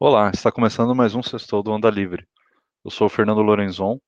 [0.00, 2.24] Olá, está começando mais um Sextou do Onda Livre.
[2.84, 3.98] Eu sou o Fernando Lorenzon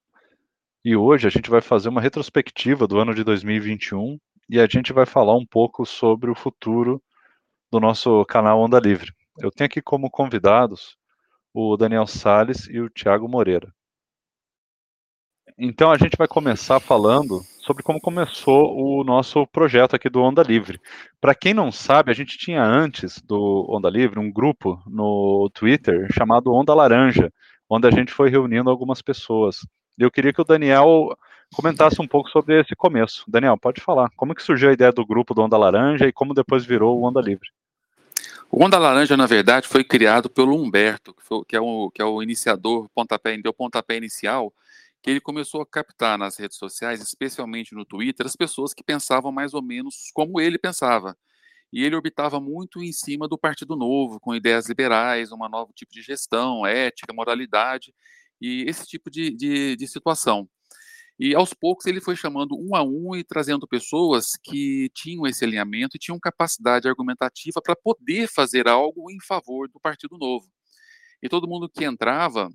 [0.84, 4.16] e hoje a gente vai fazer uma retrospectiva do ano de 2021
[4.48, 7.02] e a gente vai falar um pouco sobre o futuro
[7.72, 9.12] do nosso canal Onda Livre.
[9.36, 10.96] Eu tenho aqui como convidados
[11.52, 13.74] o Daniel Sales e o Thiago Moreira.
[15.58, 17.40] Então a gente vai começar falando
[17.70, 20.80] sobre como começou o nosso projeto aqui do Onda Livre.
[21.20, 26.08] Para quem não sabe, a gente tinha antes do Onda Livre um grupo no Twitter
[26.12, 27.32] chamado Onda Laranja,
[27.68, 29.58] onde a gente foi reunindo algumas pessoas.
[29.96, 31.16] Eu queria que o Daniel
[31.54, 33.22] comentasse um pouco sobre esse começo.
[33.28, 34.10] Daniel, pode falar.
[34.16, 37.04] Como que surgiu a ideia do grupo do Onda Laranja e como depois virou o
[37.04, 37.48] Onda Livre?
[38.50, 42.02] O Onda Laranja, na verdade, foi criado pelo Humberto, que, foi, que, é, o, que
[42.02, 44.52] é o iniciador, pontapé, deu pontapé inicial
[45.02, 49.32] que ele começou a captar nas redes sociais, especialmente no Twitter, as pessoas que pensavam
[49.32, 51.16] mais ou menos como ele pensava.
[51.72, 55.92] E ele orbitava muito em cima do Partido Novo, com ideias liberais, um novo tipo
[55.92, 57.94] de gestão, ética, moralidade,
[58.40, 60.48] e esse tipo de, de, de situação.
[61.18, 65.44] E aos poucos ele foi chamando um a um e trazendo pessoas que tinham esse
[65.44, 70.48] alinhamento e tinham capacidade argumentativa para poder fazer algo em favor do Partido Novo.
[71.22, 72.50] E todo mundo que entrava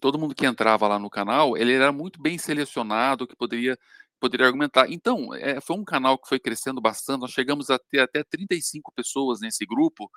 [0.00, 3.78] todo mundo que entrava lá no canal, ele era muito bem selecionado, que poderia
[4.20, 4.90] poderia argumentar.
[4.90, 8.92] Então, é, foi um canal que foi crescendo bastante, nós chegamos a ter até 35
[8.92, 10.10] pessoas nesse grupo,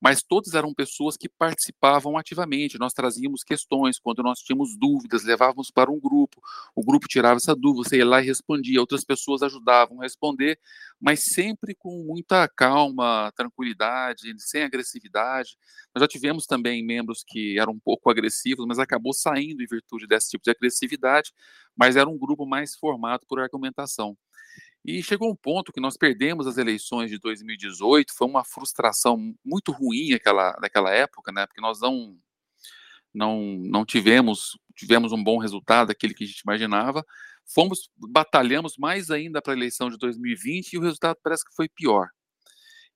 [0.00, 5.70] mas todas eram pessoas que participavam ativamente, nós trazíamos questões, quando nós tínhamos dúvidas, levávamos
[5.70, 6.40] para um grupo,
[6.74, 10.58] o grupo tirava essa dúvida, você ia lá e respondia, outras pessoas ajudavam a responder,
[11.00, 15.56] mas sempre com muita calma, tranquilidade, sem agressividade.
[15.94, 20.06] Nós já tivemos também membros que eram um pouco agressivos, mas acabou saindo em virtude
[20.06, 21.32] desse tipo de agressividade,
[21.76, 24.16] mas era um grupo mais formado por argumentação.
[24.84, 29.72] E chegou um ponto que nós perdemos as eleições de 2018, foi uma frustração muito
[29.72, 31.46] ruim aquela, naquela época, né?
[31.46, 32.16] Porque nós não
[33.14, 37.04] não não tivemos tivemos um bom resultado, aquele que a gente imaginava.
[37.44, 41.68] Fomos batalhamos mais ainda para a eleição de 2020 e o resultado parece que foi
[41.68, 42.08] pior.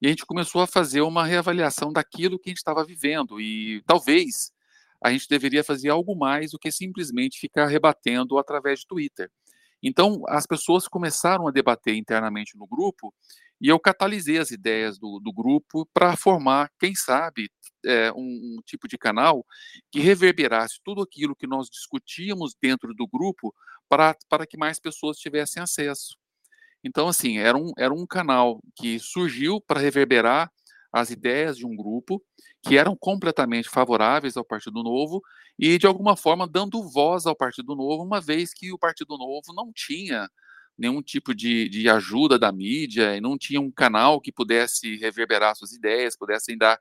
[0.01, 3.83] E a gente começou a fazer uma reavaliação daquilo que a gente estava vivendo e
[3.87, 4.53] talvez
[5.03, 9.31] a gente deveria fazer algo mais do que simplesmente ficar rebatendo através de Twitter.
[9.83, 13.15] Então, as pessoas começaram a debater internamente no grupo
[13.61, 17.51] e eu catalisei as ideias do, do grupo para formar, quem sabe,
[17.85, 19.45] é, um, um, tipo de canal
[19.91, 23.55] que reverberasse tudo aquilo que nós discutíamos dentro do grupo
[23.89, 26.17] para, para que mais pessoas tivessem acesso.
[26.83, 30.51] Então, assim, era um, era um canal que surgiu para reverberar
[30.93, 32.23] as ideias de um grupo
[32.63, 35.23] que eram completamente favoráveis ao Partido Novo
[35.59, 39.53] e, de alguma forma, dando voz ao Partido Novo, uma vez que o Partido Novo
[39.55, 40.29] não tinha
[40.81, 45.55] nenhum tipo de, de ajuda da mídia e não tinha um canal que pudesse reverberar
[45.55, 46.81] suas ideias, pudessem dar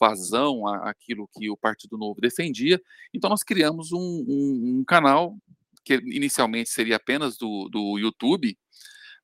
[0.00, 2.80] vazão àquilo que o Partido Novo defendia.
[3.12, 5.36] Então, nós criamos um, um, um canal
[5.84, 8.56] que inicialmente seria apenas do, do YouTube,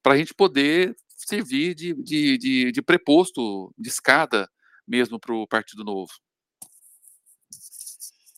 [0.03, 4.47] para a gente poder servir de, de, de, de preposto, de escada
[4.87, 6.13] mesmo para o Partido Novo.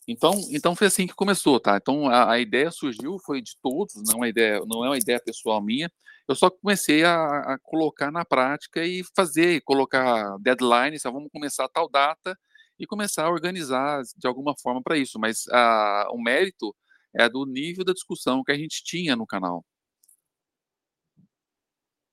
[0.07, 1.77] Então, então foi assim que começou, tá?
[1.77, 4.97] Então a, a, ideia surgiu, foi de todos, não é uma ideia, não é uma
[4.97, 5.91] ideia pessoal minha.
[6.27, 11.65] Eu só comecei a, a colocar na prática e fazer, colocar deadlines, só vamos começar
[11.65, 12.37] a tal data
[12.79, 15.19] e começar a organizar de alguma forma para isso.
[15.19, 16.75] Mas a, o mérito
[17.15, 19.65] é do nível da discussão que a gente tinha no canal.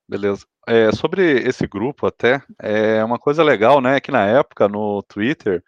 [0.09, 0.47] Beleza.
[0.67, 5.65] É, sobre esse grupo até, é uma coisa legal, né, que na época no Twitter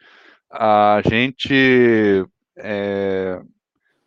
[0.54, 2.25] a gente
[2.56, 3.41] é,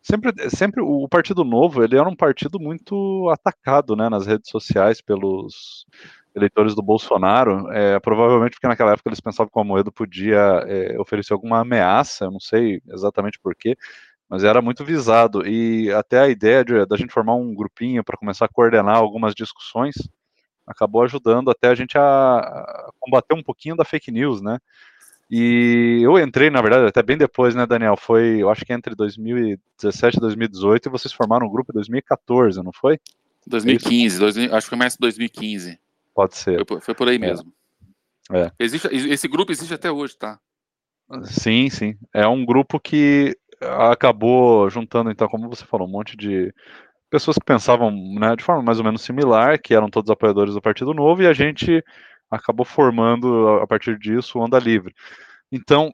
[0.01, 5.01] sempre, sempre o Partido Novo ele era um partido muito atacado, né, nas redes sociais
[5.01, 5.85] pelos
[6.33, 10.99] eleitores do Bolsonaro, é, provavelmente porque naquela época eles pensavam que o Amoedo podia é,
[10.99, 13.75] oferecer alguma ameaça, eu não sei exatamente porquê,
[14.29, 18.17] mas era muito visado e até a ideia de da gente formar um grupinho para
[18.17, 19.95] começar a coordenar algumas discussões
[20.67, 24.59] acabou ajudando até a gente a, a combater um pouquinho da fake news, né?
[25.29, 27.97] E eu entrei, na verdade, até bem depois, né, Daniel?
[27.97, 32.63] Foi, eu acho que entre 2017 e 2018, e vocês formaram um grupo em 2014,
[32.63, 32.97] não foi?
[33.45, 35.79] 2015, é acho que foi mais 2015.
[36.13, 36.65] Pode ser.
[36.65, 37.19] Foi, foi por aí é.
[37.19, 37.51] mesmo.
[38.31, 38.51] É.
[38.59, 40.39] Existe, esse grupo existe até hoje, tá?
[41.23, 41.97] Sim, sim.
[42.13, 46.53] É um grupo que acabou juntando, então, como você falou, um monte de
[47.09, 50.61] pessoas que pensavam né, de forma mais ou menos similar, que eram todos apoiadores do
[50.61, 51.83] Partido Novo, e a gente
[52.29, 54.93] acabou formando, a partir disso, o Onda Livre.
[55.51, 55.93] Então,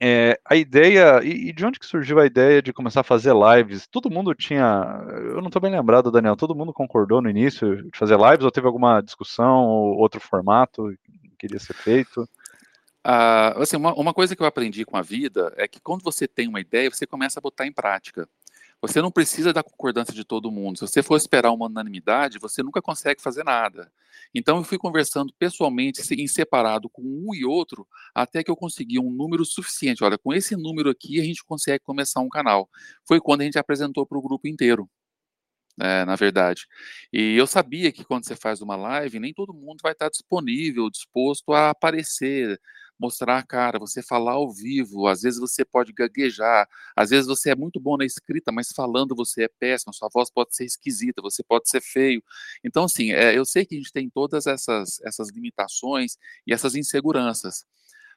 [0.00, 3.32] é, a ideia, e, e, de onde que surgiu a ideia de começar a fazer
[3.34, 3.86] lives?
[3.86, 7.98] Todo mundo tinha, eu não estou bem lembrado, Daniel, todo mundo concordou no início de
[7.98, 12.28] fazer lives, ou teve alguma discussão, ou outro formato que queria ser feito?
[13.06, 16.26] Uh, assim, uma, uma, coisa que eu aprendi com a vida é que quando você
[16.26, 18.28] tem uma ideia, você começa a botar em prática.
[18.82, 20.78] Você não precisa da concordância de todo mundo.
[20.78, 23.90] Se você for esperar uma unanimidade, você nunca consegue fazer nada.
[24.34, 28.98] Então, eu fui conversando pessoalmente, em separado, com um e outro, até que eu consegui
[28.98, 30.04] um número suficiente.
[30.04, 32.68] Olha, com esse número aqui, a gente consegue começar um canal.
[33.06, 34.88] Foi quando a gente apresentou para o grupo inteiro.
[35.78, 36.66] É, na verdade.
[37.12, 40.88] E eu sabia que quando você faz uma live, nem todo mundo vai estar disponível,
[40.90, 42.58] disposto a aparecer,
[42.98, 47.50] mostrar a cara, você falar ao vivo, às vezes você pode gaguejar, às vezes você
[47.50, 51.20] é muito bom na escrita, mas falando você é péssimo, sua voz pode ser esquisita,
[51.22, 52.22] você pode ser feio.
[52.64, 56.16] Então, assim, é, eu sei que a gente tem todas essas, essas limitações
[56.46, 57.64] e essas inseguranças,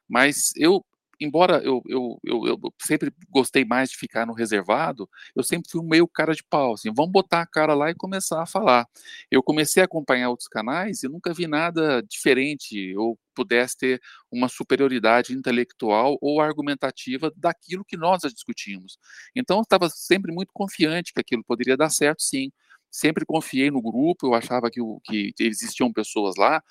[0.07, 0.83] mas eu
[1.19, 5.83] embora eu, eu, eu, eu, sempre gostei mais de ficar no reservado, eu sempre fui
[5.83, 8.87] meio cara de pau, assim, vamos botar a cara lá e começar a falar.
[9.29, 14.01] Eu comecei a acompanhar outros canais e nunca vi nada diferente ou pudesse ter
[14.31, 18.97] uma superioridade intelectual ou argumentativa daquilo que nós discutimos.
[19.35, 22.51] Então, eu estava sempre muito confiante que aquilo poderia dar certo, sim
[22.91, 26.61] sempre confiei no grupo, eu achava que, que, existiam pessoas lá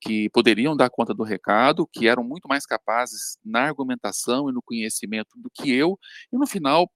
[0.00, 4.62] que poderiam dar conta do recado, que eram muito mais capazes na argumentação e no
[4.62, 5.98] conhecimento do que eu,
[6.32, 6.90] e no final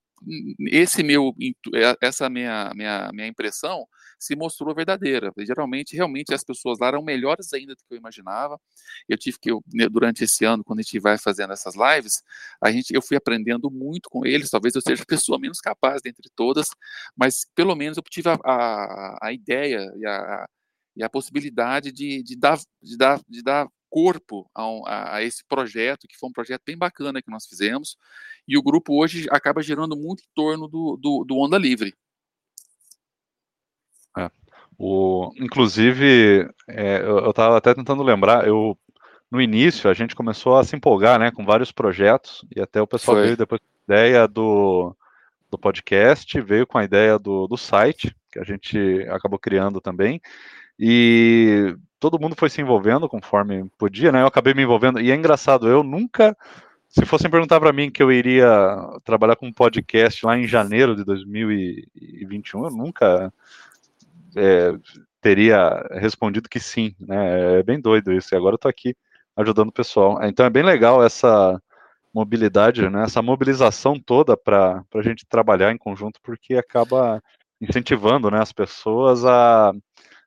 [0.70, 1.34] esse meu
[1.74, 3.86] é, essa minha, minha minha impressão
[4.20, 5.32] se mostrou verdadeira.
[5.38, 8.60] Geralmente, realmente as pessoas lá eram melhores ainda do que eu imaginava.
[9.08, 12.22] Eu tive que eu, né, durante esse ano, quando a gente vai fazendo essas lives,
[12.62, 14.50] a gente eu fui aprendendo muito com eles.
[14.50, 16.68] Talvez eu seja a pessoa menos capaz dentre todas,
[17.16, 20.46] mas pelo menos eu tive a, a, a ideia e a,
[20.96, 26.06] e a possibilidade de, de dar de dar de dar corpo a, a, esse projeto,
[26.06, 27.96] que foi um projeto bem bacana que nós fizemos,
[28.46, 31.94] e o grupo hoje acaba girando muito em torno do, do, do Onda Livre.
[34.82, 38.74] O, inclusive, é, eu estava até tentando lembrar, eu
[39.30, 42.86] no início a gente começou a se empolgar né, com vários projetos, e até o
[42.86, 43.26] pessoal foi.
[43.26, 44.96] veio depois com a ideia do,
[45.50, 50.18] do podcast, veio com a ideia do, do site, que a gente acabou criando também,
[50.78, 54.22] e todo mundo foi se envolvendo conforme podia, né?
[54.22, 56.34] Eu acabei me envolvendo, e é engraçado, eu nunca,
[56.88, 58.48] se fossem perguntar para mim que eu iria
[59.04, 63.30] trabalhar com um podcast lá em janeiro de 2021, eu nunca
[64.36, 64.72] é,
[65.20, 67.60] teria respondido que sim, né?
[67.60, 68.94] É bem doido isso, e agora eu tô aqui
[69.36, 70.18] ajudando o pessoal.
[70.24, 71.60] Então é bem legal essa
[72.12, 73.04] mobilidade, né?
[73.04, 77.22] Essa mobilização toda para a gente trabalhar em conjunto, porque acaba
[77.60, 79.72] incentivando né, as pessoas a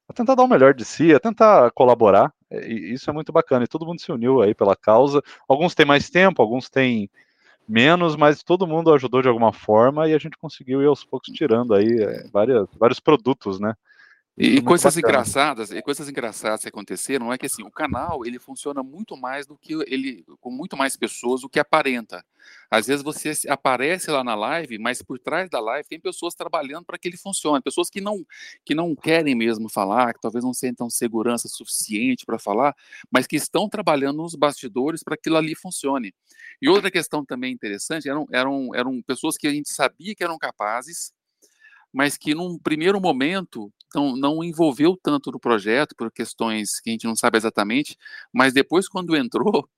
[0.07, 2.31] a tentar dar o melhor de si, a tentar colaborar.
[2.51, 3.63] E isso é muito bacana.
[3.63, 5.21] E todo mundo se uniu aí pela causa.
[5.47, 7.09] Alguns têm mais tempo, alguns têm
[7.67, 11.33] menos, mas todo mundo ajudou de alguma forma e a gente conseguiu ir aos poucos
[11.33, 13.73] tirando aí é, várias, vários produtos, né?
[14.35, 14.99] E, coisas bacana.
[15.13, 19.45] engraçadas, e coisas engraçadas que aconteceram é que assim, o canal ele funciona muito mais
[19.45, 22.25] do que ele com muito mais pessoas do que aparenta.
[22.69, 26.83] Às vezes você aparece lá na live, mas por trás da live tem pessoas trabalhando
[26.83, 28.25] para que ele funcione, pessoas que não
[28.65, 32.75] que não querem mesmo falar, que talvez não sintam segurança suficiente para falar,
[33.11, 36.11] mas que estão trabalhando nos bastidores para que aquilo ali funcione.
[36.59, 40.39] E outra questão também interessante eram eram eram pessoas que a gente sabia que eram
[40.39, 41.13] capazes
[41.93, 46.93] mas que num primeiro momento não, não envolveu tanto no projeto por questões que a
[46.93, 47.97] gente não sabe exatamente,
[48.33, 49.69] mas depois quando entrou,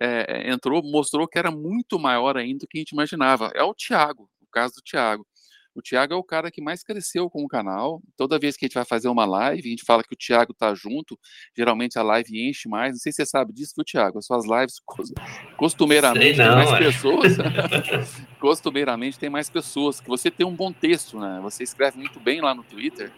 [0.00, 3.50] é, entrou, mostrou que era muito maior ainda do que a gente imaginava.
[3.54, 5.26] É o Tiago, o caso do Tiago.
[5.74, 8.02] O Thiago é o cara que mais cresceu com o canal.
[8.16, 10.52] Toda vez que a gente vai fazer uma live, a gente fala que o Thiago
[10.52, 11.18] tá junto.
[11.56, 12.92] Geralmente a live enche mais.
[12.92, 14.18] Não sei se você sabe disso, viu, Thiago?
[14.18, 14.80] As suas lives
[15.56, 16.78] costumeiramente não, tem mais é.
[16.78, 17.36] pessoas.
[18.38, 20.00] costumeiramente tem mais pessoas.
[20.00, 21.40] Que você tem um bom texto, né?
[21.42, 23.10] Você escreve muito bem lá no Twitter.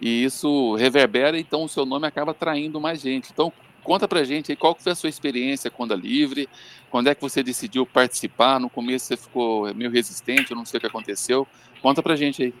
[0.00, 3.30] E isso reverbera, então o seu nome acaba atraindo mais gente.
[3.32, 3.50] Então,
[3.84, 6.48] Conta pra gente aí qual foi a sua experiência com a Livre,
[6.90, 10.78] quando é que você decidiu participar, no começo você ficou meio resistente, eu não sei
[10.78, 11.46] o que aconteceu,
[11.82, 12.54] conta pra gente aí.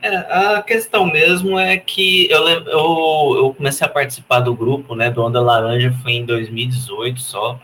[0.00, 5.10] É, a questão mesmo é que eu, eu, eu, comecei a participar do grupo, né,
[5.10, 7.60] do Onda Laranja, foi em 2018 só,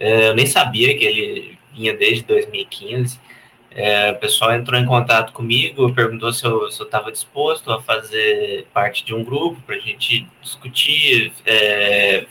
[0.00, 3.20] é, eu nem sabia que ele vinha desde 2015,
[3.78, 9.04] é, o pessoal entrou em contato comigo, perguntou se eu estava disposto a fazer parte
[9.04, 12.24] de um grupo para a gente discutir, é,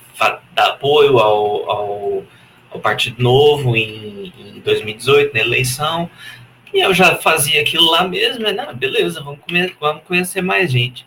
[0.56, 2.24] dar apoio ao, ao,
[2.72, 6.10] ao Partido Novo em, em, 2018, na eleição.
[6.74, 8.74] E eu já fazia aquilo lá mesmo, né?
[8.74, 11.06] Beleza, vamos, comer, vamos conhecer mais gente.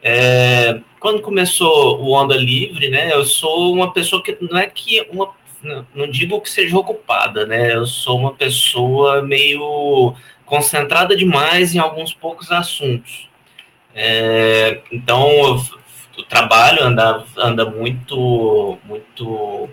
[0.00, 3.12] É, quando começou o Onda Livre, né?
[3.12, 5.26] Eu sou uma pessoa que não é que uma
[5.62, 7.74] não, digo que seja ocupada, né?
[7.74, 10.14] Eu sou uma pessoa meio
[10.44, 13.28] concentrada demais em alguns poucos assuntos.
[13.94, 15.56] É, então,
[16.16, 19.70] o trabalho anda, anda muito, muito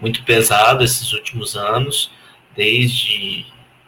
[0.00, 2.10] muito pesado esses últimos anos,
[2.56, 3.44] desde,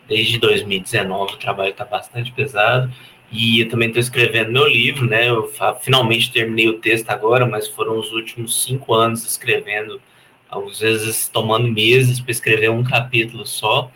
[0.06, 2.92] desde 2019 o trabalho está bastante pesado,
[3.30, 5.30] e eu também estou escrevendo meu livro, né?
[5.30, 5.50] Eu
[5.80, 10.00] finalmente terminei o texto agora, mas foram os últimos cinco anos escrevendo,
[10.52, 13.90] às vezes tomando meses para escrever um capítulo só.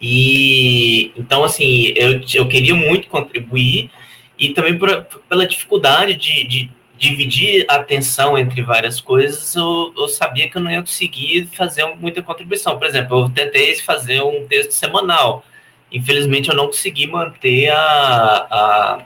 [0.00, 3.90] E então, assim, eu, eu queria muito contribuir
[4.38, 4.78] e também
[5.28, 10.62] pela dificuldade de, de, dividir a atenção entre várias coisas, eu, eu, sabia que eu
[10.62, 12.78] não ia conseguir fazer muita contribuição.
[12.78, 15.44] Por exemplo, eu tentei fazer um texto semanal.
[15.90, 19.02] Infelizmente, eu não consegui manter a, a,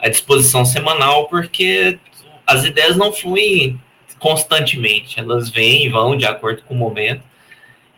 [0.00, 1.98] a disposição semanal, porque
[2.46, 3.78] as ideias não fluem
[4.18, 7.22] constantemente, elas vêm e vão de acordo com o momento.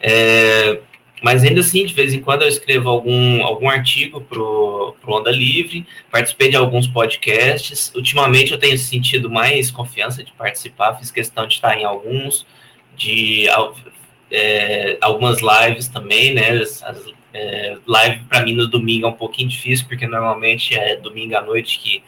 [0.00, 0.80] É,
[1.22, 5.30] mas ainda assim, de vez em quando eu escrevo algum, algum artigo para o Onda
[5.30, 7.92] Livre, participei de alguns podcasts.
[7.94, 12.46] Ultimamente eu tenho sentido mais confiança de participar, fiz questão de estar em alguns,
[12.96, 13.46] de
[14.30, 16.50] é, algumas lives também, né?
[16.50, 16.82] As,
[17.32, 21.40] é, live para mim no domingo é um pouquinho difícil, porque normalmente é domingo à
[21.40, 22.02] noite que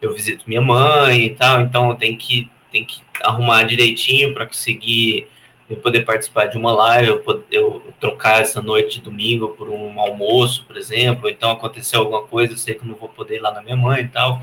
[0.00, 4.46] eu visito minha mãe e tal, então eu tenho que, tenho que arrumar direitinho para
[4.46, 5.28] conseguir
[5.68, 9.68] eu poder participar de uma live, eu, poder, eu trocar essa noite de domingo por
[9.68, 13.40] um almoço, por exemplo, então aconteceu alguma coisa, eu sei que não vou poder ir
[13.40, 14.42] lá na minha mãe e tal.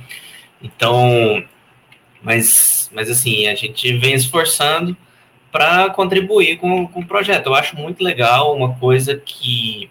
[0.62, 1.44] Então,
[2.22, 4.96] mas, mas assim, a gente vem esforçando
[5.52, 7.48] para contribuir com, com o projeto.
[7.48, 9.90] Eu acho muito legal uma coisa que,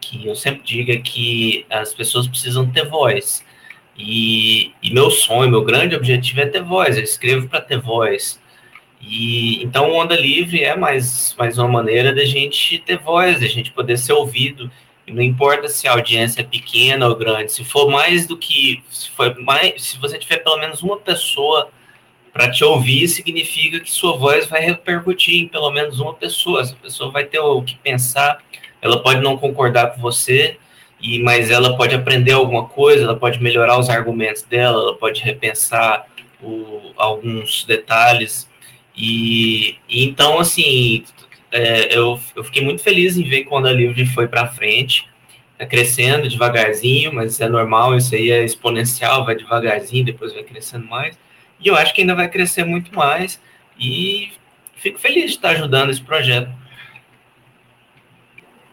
[0.00, 3.44] que eu sempre digo é que as pessoas precisam ter voz.
[4.02, 6.96] E, e meu sonho, meu grande objetivo é ter voz.
[6.96, 8.40] Eu escrevo para ter voz.
[9.00, 13.70] E então Onda Livre é mais, mais uma maneira da gente ter voz, da gente
[13.70, 14.70] poder ser ouvido.
[15.06, 18.82] E não importa se a audiência é pequena ou grande, se for mais do que
[18.90, 21.70] se for mais, se você tiver pelo menos uma pessoa
[22.32, 26.62] para te ouvir, significa que sua voz vai repercutir em pelo menos uma pessoa.
[26.62, 28.42] Essa pessoa vai ter o que pensar,
[28.80, 30.58] ela pode não concordar com você,
[31.00, 35.20] e mas ela pode aprender alguma coisa, ela pode melhorar os argumentos dela, ela pode
[35.22, 36.06] repensar
[36.42, 38.50] o, alguns detalhes
[38.96, 41.04] e, então, assim,
[41.50, 45.08] é, eu, eu fiquei muito feliz em ver quando a Livre foi para frente,
[45.58, 50.86] tá crescendo devagarzinho, mas é normal, isso aí é exponencial, vai devagarzinho, depois vai crescendo
[50.86, 51.18] mais.
[51.58, 53.40] E eu acho que ainda vai crescer muito mais.
[53.78, 54.32] E
[54.76, 56.50] fico feliz de estar ajudando esse projeto.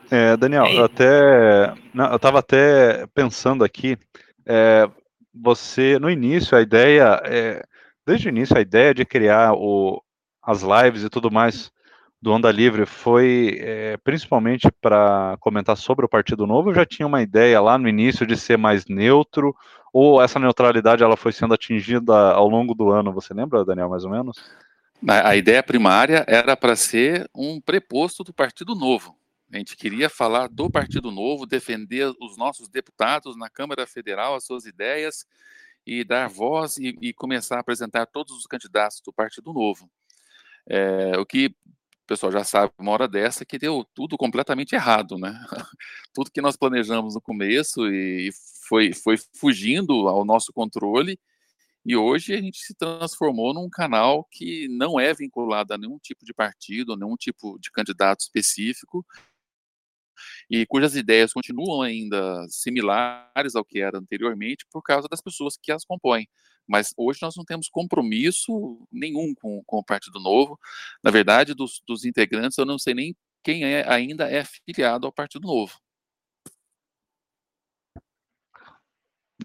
[0.10, 3.98] É, Daniel, é eu até não, eu estava até pensando aqui,
[4.46, 4.90] é,
[5.34, 7.64] você no início a ideia, é,
[8.06, 10.02] desde o início a ideia de criar o,
[10.42, 11.72] as lives e tudo mais
[12.22, 16.70] do Onda Livre foi é, principalmente para comentar sobre o Partido Novo?
[16.70, 19.56] Eu já tinha uma ideia lá no início de ser mais neutro,
[19.94, 23.14] ou essa neutralidade ela foi sendo atingida ao longo do ano?
[23.14, 24.38] Você lembra, Daniel, mais ou menos?
[25.08, 29.16] A, a ideia primária era para ser um preposto do Partido Novo.
[29.52, 34.46] A gente queria falar do Partido Novo, defender os nossos deputados na Câmara Federal, as
[34.46, 35.26] suas ideias,
[35.86, 39.90] e dar voz e, e começar a apresentar todos os candidatos do Partido Novo.
[40.70, 45.18] É, o que o pessoal já sabe uma hora dessa que deu tudo completamente errado,
[45.18, 45.34] né?
[46.14, 48.30] tudo que nós planejamos no começo e
[48.68, 51.18] foi, foi fugindo ao nosso controle
[51.88, 56.26] e hoje a gente se transformou num canal que não é vinculado a nenhum tipo
[56.26, 59.06] de partido, nenhum tipo de candidato específico,
[60.50, 65.72] e cujas ideias continuam ainda similares ao que era anteriormente por causa das pessoas que
[65.72, 66.28] as compõem.
[66.68, 70.60] Mas hoje nós não temos compromisso nenhum com, com o Partido Novo.
[71.04, 75.14] Na verdade, dos, dos integrantes, eu não sei nem quem é, ainda é filiado ao
[75.14, 75.74] Partido Novo.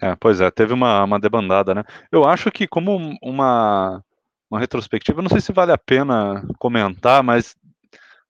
[0.01, 1.85] É, pois é, teve uma, uma debandada, né?
[2.11, 4.03] Eu acho que como uma,
[4.51, 7.57] uma retrospectiva, não sei se vale a pena comentar, mas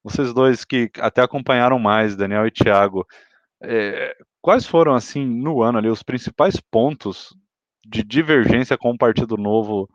[0.02, 3.06] vocês dois que até acompanharam mais, Daniel e Thiago,
[3.62, 7.34] é, quais foram, assim, no ano ali, os principais pontos
[7.86, 9.88] de divergência com o Partido Novo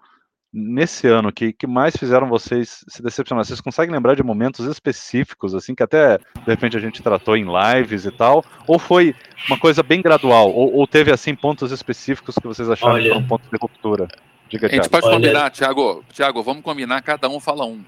[0.51, 3.45] nesse ano que, que mais fizeram vocês se decepcionar?
[3.45, 7.45] Vocês conseguem lembrar de momentos específicos, assim, que até de repente a gente tratou em
[7.45, 8.43] lives e tal?
[8.65, 9.13] Ou foi
[9.47, 10.51] uma coisa bem gradual?
[10.51, 14.07] Ou, ou teve, assim, pontos específicos que vocês acharam Olha, que foram pontos de ruptura?
[14.49, 15.15] Diga, a gente pode Olha.
[15.15, 16.03] combinar, Thiago.
[16.13, 17.83] Thiago, vamos combinar, cada um fala um,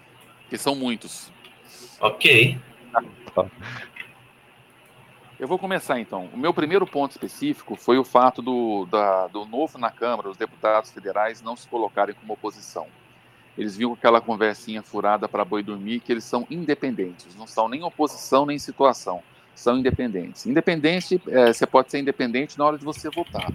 [0.50, 1.32] que são muitos.
[2.00, 2.58] Ok.
[5.40, 6.30] Eu vou começar então.
[6.34, 10.38] O meu primeiro ponto específico foi o fato do, da, do novo na Câmara, os
[10.38, 12.88] deputados federais não se colocarem como oposição.
[13.58, 17.84] Eles viram aquela conversinha furada para boi dormir que eles são independentes, não são nem
[17.84, 19.22] oposição nem situação,
[19.54, 20.46] são independentes.
[20.46, 23.52] Independente, é, você pode ser independente na hora de você votar,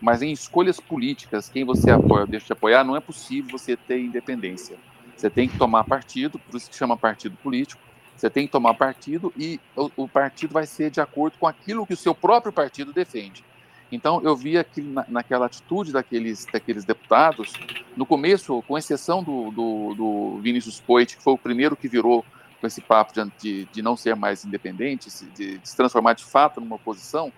[0.00, 3.76] mas em escolhas políticas, quem você apoia ou deixa de apoiar, não é possível você
[3.76, 4.76] ter independência.
[5.16, 7.82] Você tem que tomar partido, por isso que chama partido político.
[8.18, 11.86] Você tem que tomar partido e o, o partido vai ser de acordo com aquilo
[11.86, 13.44] que o seu próprio partido defende.
[13.92, 17.52] Então, eu vi aqui na, naquela atitude daqueles, daqueles deputados,
[17.96, 22.24] no começo, com exceção do, do, do Vinícius Poit, que foi o primeiro que virou
[22.60, 26.60] com esse papo de, de não ser mais independente, de, de, se transformar de fato
[26.60, 27.32] numa oposição,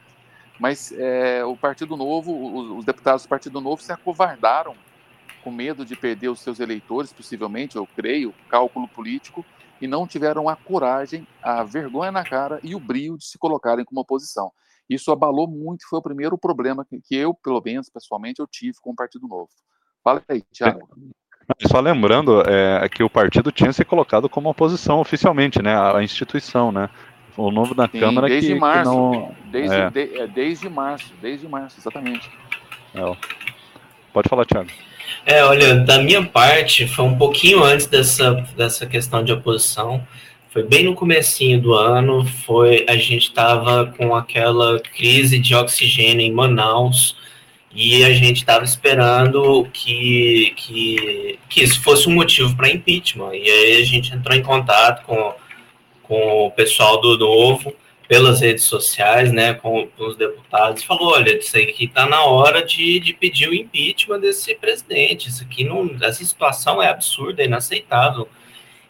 [0.59, 4.75] mas é, o Partido Novo, os, os, deputados do Partido Novo se acovardaram
[5.45, 9.45] com medo de perder os seus eleitores, possivelmente, eu creio, cálculo político,
[9.81, 13.85] e não tiveram a coragem, a vergonha na cara e o brio de se colocarem
[13.85, 14.51] como oposição.
[14.89, 18.91] Isso abalou muito, foi o primeiro problema que, eu, pelo menos, pessoalmente, eu tive com
[18.91, 19.49] o Partido Novo.
[20.03, 20.89] Fala aí, Tiago.
[21.69, 25.77] Só lembrando é, que o partido tinha se colocado como oposição oficialmente, né?
[25.77, 26.89] A, instituição, né?
[27.37, 29.37] O novo da Sim, Câmara desde que, março, que não...
[29.51, 29.91] desde, é.
[29.91, 32.31] de, é, desde março, desde março, exatamente.
[32.95, 33.17] É.
[34.13, 34.71] Pode falar, Thiago.
[35.25, 40.07] É, olha, da minha parte, foi um pouquinho antes dessa, dessa questão de oposição.
[40.51, 46.27] Foi bem no comecinho do ano, foi a gente estava com aquela crise de oxigênio
[46.27, 47.15] em Manaus,
[47.73, 53.33] e a gente estava esperando que, que, que isso fosse um motivo para impeachment.
[53.35, 55.35] E aí a gente entrou em contato com,
[56.03, 57.73] com o pessoal do Novo,
[58.11, 62.61] pelas redes sociais, né, com, com os deputados, falou, olha, isso aqui está na hora
[62.61, 67.45] de, de pedir o impeachment desse presidente, isso aqui não, essa situação é absurda, é
[67.45, 68.29] inaceitável.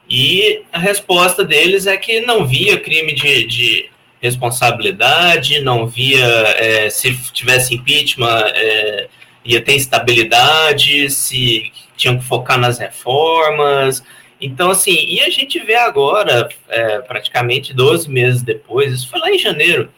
[0.09, 3.91] E a resposta deles é que não via crime de, de
[4.23, 9.09] responsabilidade, não via é, se tivesse impeachment é,
[9.45, 14.03] ia ter instabilidade, se tinham que focar nas reformas.
[14.41, 19.31] Então, assim, e a gente vê agora, é, praticamente 12 meses depois, isso foi lá
[19.31, 19.91] em janeiro,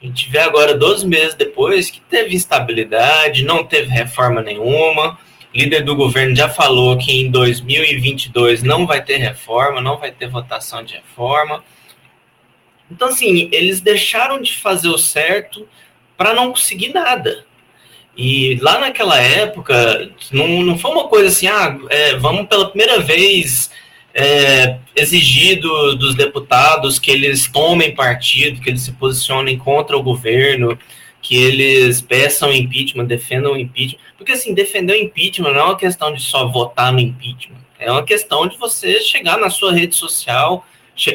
[0.00, 5.18] a gente vê agora 12 meses depois que teve instabilidade, não teve reforma nenhuma.
[5.52, 10.28] Líder do governo já falou que em 2022 não vai ter reforma, não vai ter
[10.28, 11.64] votação de reforma.
[12.88, 15.68] Então, assim, eles deixaram de fazer o certo
[16.16, 17.44] para não conseguir nada.
[18.18, 22.98] E lá naquela época, não, não foi uma coisa assim, ah, é, vamos pela primeira
[22.98, 23.70] vez
[24.12, 30.02] é, exigir do, dos deputados que eles tomem partido, que eles se posicionem contra o
[30.02, 30.76] governo,
[31.22, 34.00] que eles peçam impeachment, defendam o impeachment.
[34.16, 37.58] Porque, assim, defender o impeachment não é uma questão de só votar no impeachment.
[37.78, 40.66] É uma questão de você chegar na sua rede social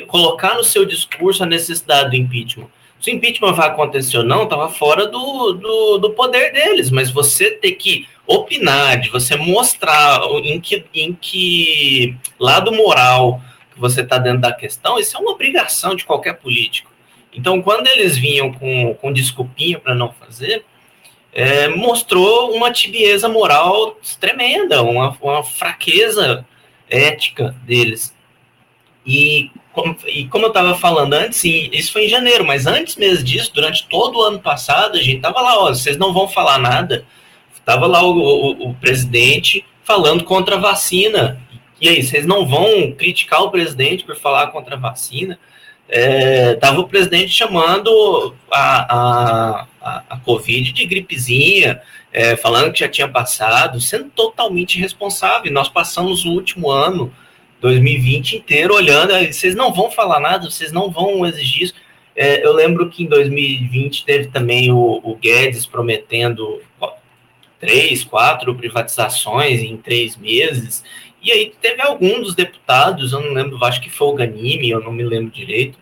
[0.08, 2.70] colocar no seu discurso a necessidade do impeachment.
[3.04, 7.12] Se o impeachment vai acontecer ou não, estava fora do, do, do, poder deles, mas
[7.12, 13.42] você ter que opinar, de você mostrar em que, em que lado moral
[13.74, 16.90] que você está dentro da questão, isso é uma obrigação de qualquer político.
[17.34, 20.64] Então, quando eles vinham com, com desculpinha para não fazer,
[21.34, 26.46] é, mostrou uma tibieza moral tremenda, uma, uma fraqueza
[26.90, 28.16] ética deles.
[29.06, 32.96] E como, e como eu estava falando antes, sim, isso foi em janeiro, mas antes
[32.96, 36.28] mesmo disso, durante todo o ano passado, a gente estava lá, ó, vocês não vão
[36.28, 37.04] falar nada.
[37.54, 41.42] Estava lá o, o, o, presidente falando contra a vacina.
[41.82, 45.40] E aí, vocês não vão criticar o presidente por falar contra a vacina?
[45.90, 51.82] É, tava o presidente chamando a, a, a, a Covid de gripezinha,
[52.12, 55.52] é, falando que já tinha passado, sendo totalmente responsável.
[55.52, 57.12] Nós passamos o último ano
[57.64, 61.74] 2020 inteiro olhando, vocês não vão falar nada, vocês não vão exigir isso.
[62.14, 66.62] É, eu lembro que em 2020 teve também o, o, Guedes prometendo
[67.60, 70.84] três, quatro privatizações em três meses,
[71.22, 74.82] e aí teve algum dos deputados, eu não lembro, acho que foi o Ganime, eu
[74.82, 75.80] não me lembro direito,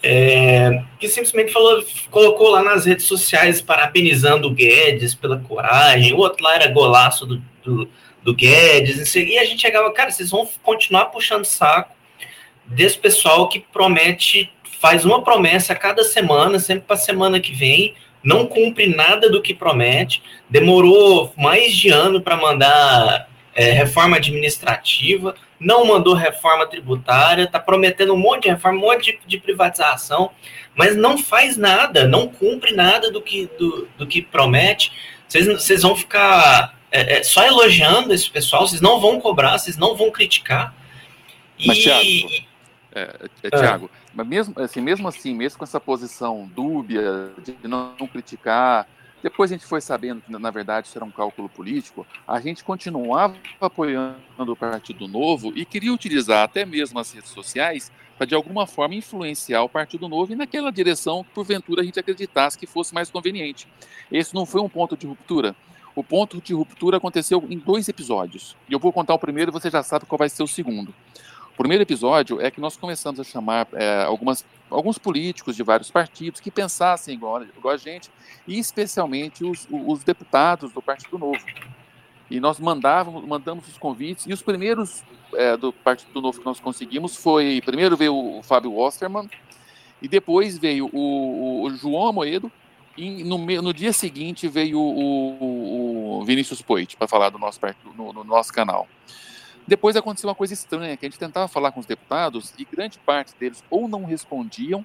[0.00, 6.18] é, que simplesmente falou, colocou lá nas redes sociais parabenizando o Guedes pela coragem, o
[6.18, 7.88] outro lá era golaço do, do
[8.22, 11.94] do Guedes, e a gente chegava, cara, vocês vão continuar puxando saco
[12.64, 17.52] desse pessoal que promete, faz uma promessa a cada semana, sempre para a semana que
[17.52, 24.16] vem, não cumpre nada do que promete, demorou mais de ano para mandar é, reforma
[24.16, 29.38] administrativa, não mandou reforma tributária, está prometendo um monte de reforma, um monte de, de,
[29.38, 30.30] privatização,
[30.74, 34.92] mas não faz nada, não cumpre nada do que, do, do que promete.
[35.28, 39.96] Vocês, vão ficar é, é, só elogiando esse pessoal, vocês não vão cobrar, vocês não
[39.96, 40.74] vão criticar.
[41.66, 41.82] Mas, e...
[41.82, 42.46] Thiago,
[42.94, 47.94] é, é, Thiago mas mesmo assim, mesmo assim, mesmo com essa posição dúbia de não,
[47.98, 48.86] não criticar,
[49.22, 52.64] depois a gente foi sabendo que, na verdade, isso era um cálculo político, a gente
[52.64, 58.34] continuava apoiando o Partido Novo e queria utilizar até mesmo as redes sociais para, de
[58.34, 62.66] alguma forma, influenciar o Partido Novo e naquela direção que, porventura, a gente acreditasse que
[62.66, 63.66] fosse mais conveniente.
[64.10, 65.54] Esse não foi um ponto de ruptura.
[65.94, 68.56] O ponto de ruptura aconteceu em dois episódios.
[68.68, 70.94] E eu vou contar o primeiro e você já sabe qual vai ser o segundo.
[71.52, 75.90] O primeiro episódio é que nós começamos a chamar é, algumas, alguns políticos de vários
[75.90, 78.10] partidos que pensassem igual, igual a gente,
[78.48, 81.44] e especialmente os, os deputados do Partido Novo.
[82.30, 86.58] E nós mandávamos, mandamos os convites, e os primeiros é, do Partido Novo que nós
[86.58, 89.28] conseguimos foi, primeiro veio o Fábio Osterman,
[90.00, 92.50] e depois veio o, o João Amoedo,
[92.96, 97.60] e no, no, dia seguinte veio o, o Vinícius Poit para falar do nosso,
[97.96, 98.86] no, no nosso canal.
[99.66, 102.98] Depois aconteceu uma coisa estranha, que a gente tentava falar com os deputados e grande
[102.98, 104.84] parte deles ou não respondiam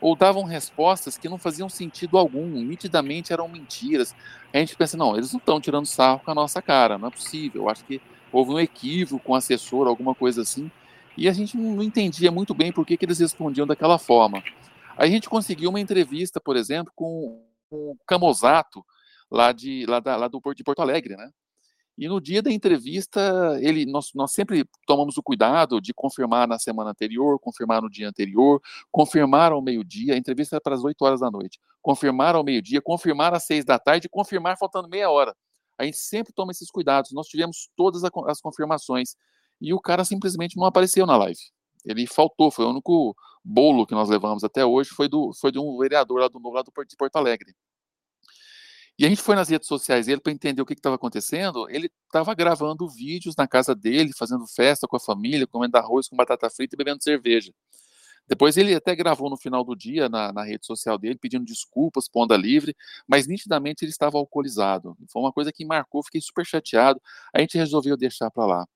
[0.00, 4.14] ou davam respostas que não faziam sentido algum, nitidamente eram mentiras.
[4.52, 7.10] A gente pensa, não, eles não estão tirando sarro com a nossa cara, não é
[7.10, 7.62] possível.
[7.62, 10.70] Eu acho que houve um equívoco com o assessor, alguma coisa assim,
[11.16, 14.42] e a gente não entendia muito bem por que, que eles respondiam daquela forma.
[14.96, 18.84] a gente conseguiu uma entrevista, por exemplo, com, com o Camozato,
[19.30, 21.30] lá, de, lá, da, lá do, de Porto Alegre, né?
[21.96, 26.56] E no dia da entrevista, ele, nós, nós sempre tomamos o cuidado de confirmar na
[26.56, 31.04] semana anterior, confirmar no dia anterior, confirmar ao meio-dia, a entrevista era para as 8
[31.04, 35.34] horas da noite, confirmar ao meio-dia, confirmar às 6 da tarde, confirmar faltando meia hora.
[35.76, 37.12] A gente sempre toma esses cuidados.
[37.12, 39.14] Nós tivemos todas as confirmações.
[39.60, 41.38] E o cara simplesmente não apareceu na live.
[41.84, 43.14] Ele faltou, foi o único
[43.48, 46.56] bolo que nós levamos até hoje, foi, do, foi de um vereador lá do Novo,
[46.56, 47.54] lá do, de Porto Alegre.
[48.98, 51.70] E a gente foi nas redes sociais dele para entender o que estava acontecendo.
[51.70, 56.16] Ele estava gravando vídeos na casa dele, fazendo festa com a família, comendo arroz com
[56.16, 57.52] batata frita e bebendo cerveja.
[58.26, 62.08] Depois ele até gravou no final do dia na, na rede social dele, pedindo desculpas,
[62.08, 64.96] ponda livre, mas nitidamente ele estava alcoolizado.
[65.10, 67.00] Foi uma coisa que marcou, fiquei super chateado.
[67.32, 68.66] A gente resolveu deixar para lá.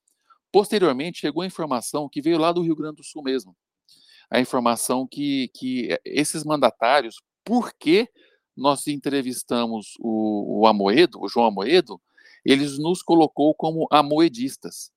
[0.53, 3.57] Posteriormente, chegou a informação que veio lá do Rio Grande do Sul mesmo.
[4.33, 8.09] A informação que, que esses mandatários, por que
[8.57, 12.01] nós entrevistamos o, o Amoedo, o João Amoedo,
[12.42, 14.90] eles nos colocou como amoedistas.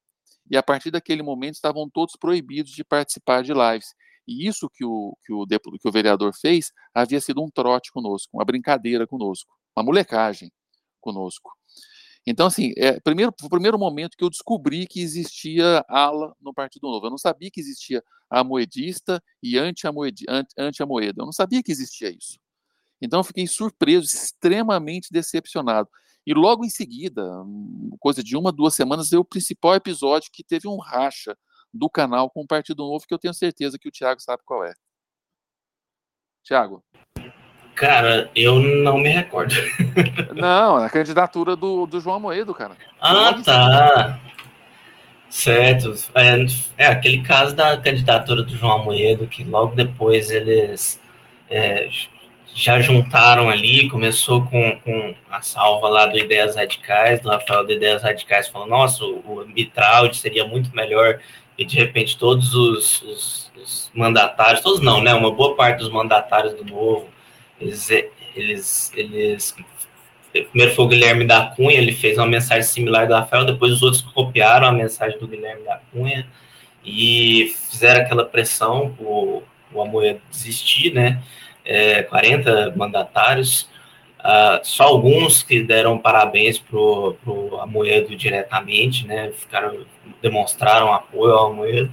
[0.49, 3.93] E a partir daquele momento estavam todos proibidos de participar de lives.
[4.25, 8.29] E isso que o, que o, que o vereador fez havia sido um trote conosco,
[8.33, 10.49] uma brincadeira conosco, uma molecagem
[11.01, 11.51] conosco.
[12.27, 16.87] Então, assim, é, primeiro, o primeiro momento que eu descobri que existia ala no Partido
[16.87, 17.05] Novo.
[17.05, 20.23] Eu não sabia que existia amoedista e anti-amoeda.
[20.57, 22.39] Anti eu não sabia que existia isso.
[22.99, 25.87] Então eu fiquei surpreso, extremamente decepcionado.
[26.25, 27.23] E logo em seguida,
[27.99, 31.37] coisa de uma, duas semanas, veio o principal episódio que teve um racha
[31.71, 34.65] do canal com o Partido Novo, que eu tenho certeza que o Thiago sabe qual
[34.65, 34.73] é.
[36.43, 36.83] Thiago.
[37.75, 39.53] Cara, eu não me recordo.
[40.33, 42.71] não, a candidatura do, do João Moedo, cara.
[43.01, 44.19] Ah, tá.
[45.29, 45.93] Certo.
[46.15, 46.45] É,
[46.77, 51.01] é, aquele caso da candidatura do João Moedo, que logo depois eles
[51.49, 51.89] é,
[52.55, 57.73] já juntaram ali, começou com, com a salva lá do Ideias Radicais, do Rafael do
[57.73, 61.19] Ideias Radicais, falando, nossa, o, o Mitraldi seria muito melhor,
[61.57, 65.89] e de repente todos os, os, os, mandatários, todos não, né, uma boa parte dos
[65.89, 67.09] mandatários do Novo,
[67.59, 67.89] eles,
[68.35, 69.55] eles, eles
[70.43, 73.81] primeiro foi o Guilherme da Cunha, ele fez uma mensagem similar do Rafael, depois os
[73.81, 76.27] outros copiaram a mensagem do Guilherme da Cunha,
[76.83, 81.21] e fizeram aquela pressão para o Amoedo desistir, né,
[81.63, 83.69] é, 40 mandatários,
[84.19, 89.85] uh, só alguns que deram parabéns para o Amoedo diretamente, né, ficaram,
[90.21, 91.91] demonstraram apoio ao Amoedo,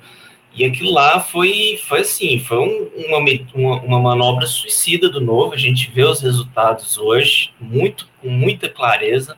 [0.54, 5.58] e aquilo lá foi, foi assim, foi um, uma, uma, manobra suicida do Novo, a
[5.58, 9.36] gente vê os resultados hoje, muito, com muita clareza,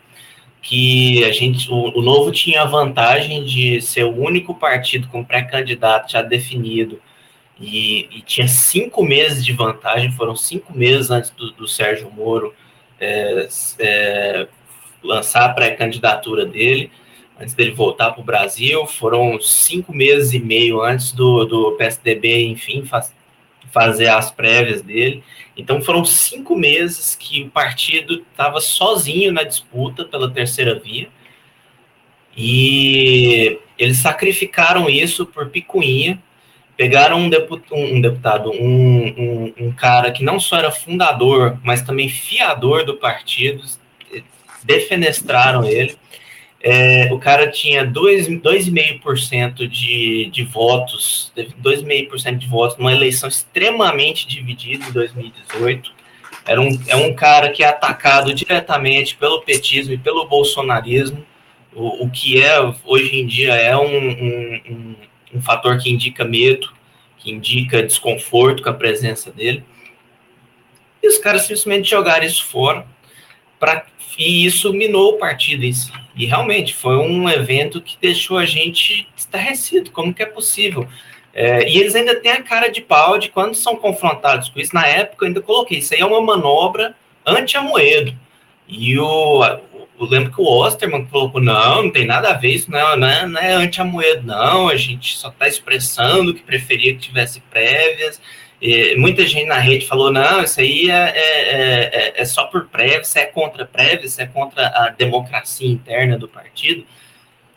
[0.60, 5.24] que a gente, o, o Novo tinha a vantagem de ser o único partido com
[5.24, 7.00] pré-candidato já definido,
[7.60, 12.52] e, e, tinha cinco meses de vantagem, foram cinco meses antes do, do Sérgio Moro
[13.00, 13.48] é,
[13.78, 14.48] é,
[15.02, 16.90] lançar a pré-candidatura dele,
[17.38, 22.46] antes dele voltar para o Brasil, foram cinco meses e meio antes do, do PSDB,
[22.46, 23.12] enfim, faz,
[23.72, 25.22] fazer as prévias dele.
[25.56, 31.08] Então foram cinco meses que o partido estava sozinho na disputa pela terceira via.
[32.36, 36.20] E eles sacrificaram isso por picuinha,
[36.76, 41.82] pegaram um, deputado, um, deputado um, um, um, cara que não só era fundador, mas
[41.82, 43.64] também fiador do partido,
[44.64, 45.96] defenestraram ele.
[46.66, 54.86] É, o cara tinha 2,5% de, de votos, 2,5% de votos numa eleição extremamente dividida
[54.88, 55.92] em 2018.
[56.46, 61.22] Era um, é um cara que é atacado diretamente pelo petismo e pelo bolsonarismo,
[61.74, 64.96] o, o que é, hoje em dia, é um, um
[65.34, 66.72] um fator que indica medo,
[67.18, 69.64] que indica desconforto com a presença dele.
[71.02, 72.86] E os caras simplesmente jogaram isso fora
[73.58, 73.84] Pra,
[74.18, 75.92] e isso minou o partido em si.
[76.16, 79.90] E realmente foi um evento que deixou a gente estarrecido.
[79.90, 80.86] Como que é possível?
[81.32, 84.74] É, e eles ainda têm a cara de pau de quando são confrontados com isso.
[84.74, 86.94] Na época, eu ainda coloquei, isso aí é uma manobra
[87.26, 88.16] anti-Amoedo.
[88.68, 89.44] E o,
[89.98, 93.08] eu lembro que o Osterman colocou, não, não tem nada a ver, isso não, não
[93.08, 98.20] é, não é anti-Amoedo, não, a gente só está expressando que preferia que tivesse prévias.
[98.60, 102.66] E muita gente na rede falou, não, isso aí é, é, é, é só por
[102.66, 106.84] prévia, isso é contra prévia, isso é contra a democracia interna do partido.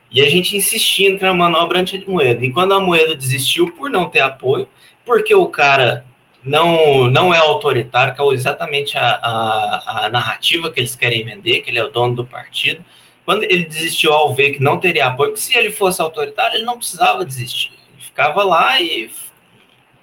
[0.10, 2.44] E a gente insistindo que era manobra anti-Amoedo.
[2.44, 4.68] E quando a Moeda desistiu por não ter apoio,
[5.06, 6.06] porque o cara
[6.44, 11.62] não, não é autoritário, que é exatamente a, a, a, narrativa que eles querem vender,
[11.62, 12.84] que ele é o dono do partido.
[13.26, 16.66] Quando ele desistiu ao ver que não teria apoio, porque se ele fosse autoritário, ele
[16.66, 17.74] não precisava desistir.
[17.94, 19.10] Ele ficava lá e,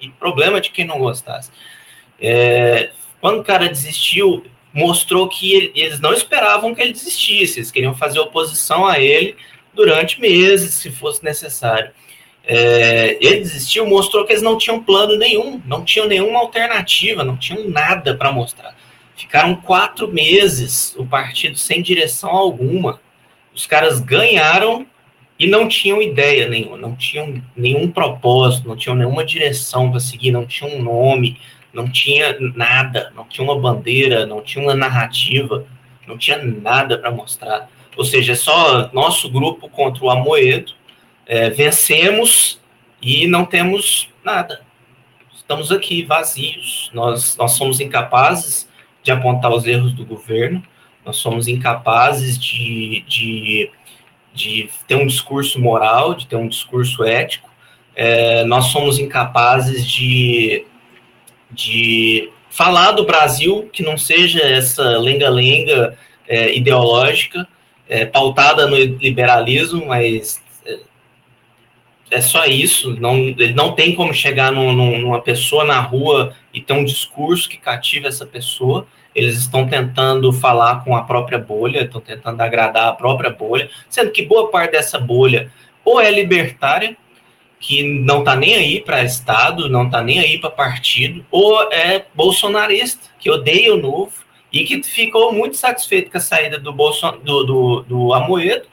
[0.04, 1.50] e problema de quem não gostasse.
[2.20, 2.90] É,
[3.20, 7.94] quando o cara desistiu, mostrou que ele, eles não esperavam que ele desistisse, eles queriam
[7.94, 9.36] fazer oposição a ele
[9.72, 11.90] durante meses, se fosse necessário
[12.46, 17.36] é, ele desistiu, mostrou que eles não tinham plano nenhum, não tinham nenhuma alternativa, não
[17.36, 18.76] tinham nada para mostrar.
[19.16, 23.00] Ficaram quatro meses o partido sem direção alguma.
[23.54, 24.86] Os caras ganharam
[25.44, 30.30] e não tinham ideia nenhuma, não tinham nenhum propósito, não tinham nenhuma direção para seguir,
[30.30, 31.38] não tinham um nome,
[31.70, 35.66] não tinha nada, não tinha uma bandeira, não tinha uma narrativa,
[36.06, 37.68] não tinha nada para mostrar.
[37.94, 40.72] Ou seja, é só nosso grupo contra o Amoedo,
[41.26, 42.58] é, vencemos
[43.02, 44.62] e não temos nada.
[45.34, 46.90] Estamos aqui vazios.
[46.94, 48.66] Nós, nós somos incapazes
[49.02, 50.62] de apontar os erros do governo,
[51.04, 53.70] nós somos incapazes de, de,
[54.34, 57.48] de ter um discurso moral, de ter um discurso ético,
[57.94, 60.66] é, nós somos incapazes de,
[61.50, 67.46] de falar do Brasil que não seja essa lenga-lenga é, ideológica,
[67.88, 70.42] é, pautada no liberalismo, mas
[72.10, 72.98] é só isso.
[73.00, 77.48] Não, ele não tem como chegar num, numa pessoa na rua e ter um discurso
[77.48, 78.86] que cative essa pessoa.
[79.14, 84.10] Eles estão tentando falar com a própria bolha, estão tentando agradar a própria bolha, sendo
[84.10, 85.52] que boa parte dessa bolha
[85.84, 86.96] ou é libertária,
[87.60, 92.04] que não está nem aí para Estado, não está nem aí para partido, ou é
[92.14, 94.12] bolsonarista, que odeia o novo
[94.52, 98.66] e que ficou muito satisfeito com a saída do, Bolson, do, do, do Amoedo,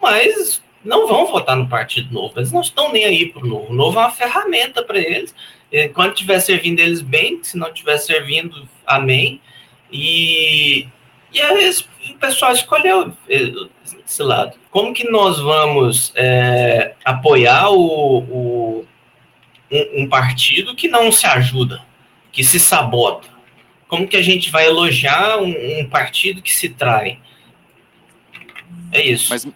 [0.00, 2.34] mas não vão votar no Partido Novo.
[2.36, 3.72] Eles não estão nem aí para o Novo.
[3.72, 5.34] O Novo é uma ferramenta para eles.
[5.92, 9.40] Quando estiver servindo eles bem, se não estiver servindo, amém.
[9.90, 10.88] E,
[11.32, 11.70] e aí,
[12.10, 14.58] o pessoal escolheu esse lado.
[14.70, 18.86] Como que nós vamos é, apoiar o, o
[19.70, 21.84] um, um partido que não se ajuda,
[22.32, 23.28] que se sabota?
[23.88, 27.20] Como que a gente vai elogiar um, um partido que se trai?
[28.92, 29.28] É isso.
[29.30, 29.46] Mas,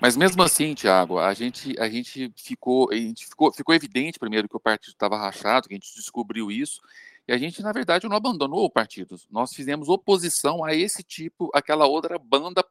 [0.00, 4.48] mas mesmo assim, Tiago, a gente, a gente ficou, a gente ficou, ficou evidente primeiro
[4.48, 6.80] que o partido estava rachado, que a gente descobriu isso,
[7.28, 9.16] e a gente, na verdade, não abandonou o partido.
[9.30, 12.64] Nós fizemos oposição a esse tipo, aquela outra banda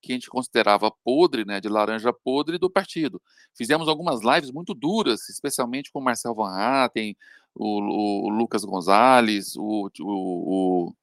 [0.00, 3.20] que a gente considerava podre, né, de laranja podre do partido.
[3.56, 7.16] Fizemos algumas lives muito duras, especialmente com o Marcel Van Hatten,
[7.54, 10.94] o, o Lucas Gonzalez, o, o,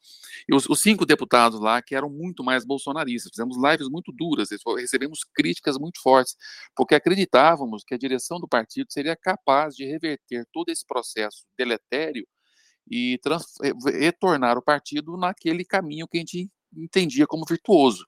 [0.51, 3.31] os, os, cinco deputados lá que eram muito mais bolsonaristas.
[3.31, 6.35] Fizemos lives muito duras, recebemos críticas muito fortes,
[6.75, 12.25] porque acreditávamos que a direção do partido seria capaz de reverter todo esse processo deletério
[12.89, 13.19] e
[13.99, 18.05] retornar o partido naquele caminho que a gente entendia como virtuoso.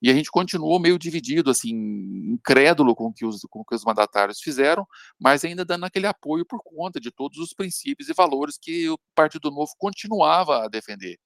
[0.00, 1.74] E a gente continuou meio dividido, assim,
[2.32, 4.86] incrédulo com que os, com que os mandatários fizeram,
[5.18, 8.98] mas ainda dando aquele apoio por conta de todos os princípios e valores que o
[9.14, 11.18] Partido Novo continuava a defender.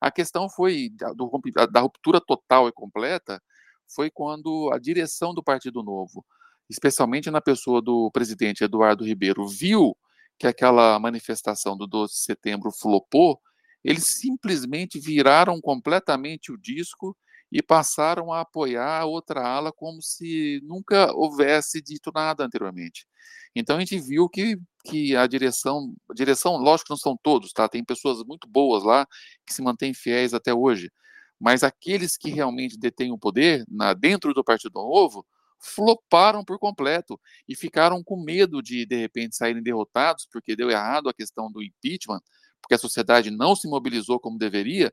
[0.00, 1.30] A questão foi do,
[1.70, 3.40] da ruptura total e completa
[3.88, 6.24] foi quando a direção do Partido Novo,
[6.68, 9.96] especialmente na pessoa do presidente Eduardo Ribeiro, viu
[10.38, 13.40] que aquela manifestação do 12 de setembro flopou,
[13.82, 17.16] eles simplesmente viraram completamente o disco
[17.50, 23.06] e passaram a apoiar a outra ala como se nunca houvesse dito nada anteriormente.
[23.54, 27.68] Então a gente viu que, que a direção, direção, lógico que não são todos, tá?
[27.68, 29.06] Tem pessoas muito boas lá
[29.46, 30.92] que se mantêm fiéis até hoje,
[31.40, 35.24] mas aqueles que realmente detêm o poder na, dentro do Partido Novo
[35.60, 41.08] floparam por completo e ficaram com medo de de repente saírem derrotados porque deu errado
[41.08, 42.20] a questão do impeachment,
[42.60, 44.92] porque a sociedade não se mobilizou como deveria,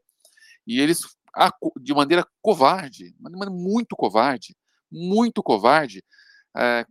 [0.66, 1.00] e eles
[1.82, 4.56] de maneira covarde, de maneira muito covarde,
[4.90, 6.04] muito covarde,
[6.56, 6.86] é,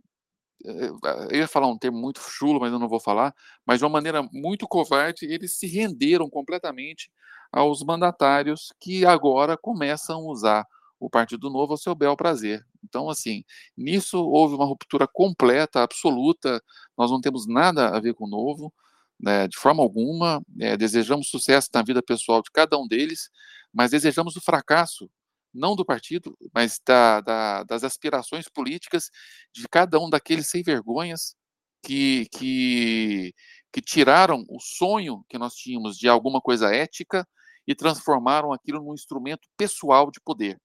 [0.63, 3.33] eu ia falar um termo muito chulo, mas eu não vou falar,
[3.65, 7.11] mas de uma maneira muito covarde, eles se renderam completamente
[7.51, 10.65] aos mandatários que agora começam a usar
[10.99, 12.65] o Partido Novo ao seu bel prazer.
[12.87, 13.43] Então, assim,
[13.77, 16.61] nisso houve uma ruptura completa, absoluta,
[16.97, 18.73] nós não temos nada a ver com o Novo,
[19.19, 23.29] né, de forma alguma, é, desejamos sucesso na vida pessoal de cada um deles,
[23.73, 25.09] mas desejamos o fracasso
[25.53, 29.09] não do partido, mas da, da, das aspirações políticas
[29.53, 31.35] de cada um daqueles sem vergonhas
[31.81, 33.33] que, que,
[33.71, 37.25] que tiraram o sonho que nós tínhamos de alguma coisa ética
[37.67, 40.59] e transformaram aquilo num instrumento pessoal de poder.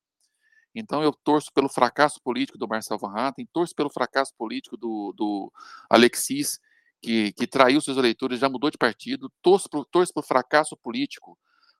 [0.74, 5.12] Então eu torço pelo fracasso político do Marcel Van Hatten, torço pelo fracasso político do,
[5.16, 5.52] do
[5.88, 6.60] Alexis,
[7.00, 11.36] que, que traiu seus eleitores, já mudou de partido, torço, torço pelo fracasso político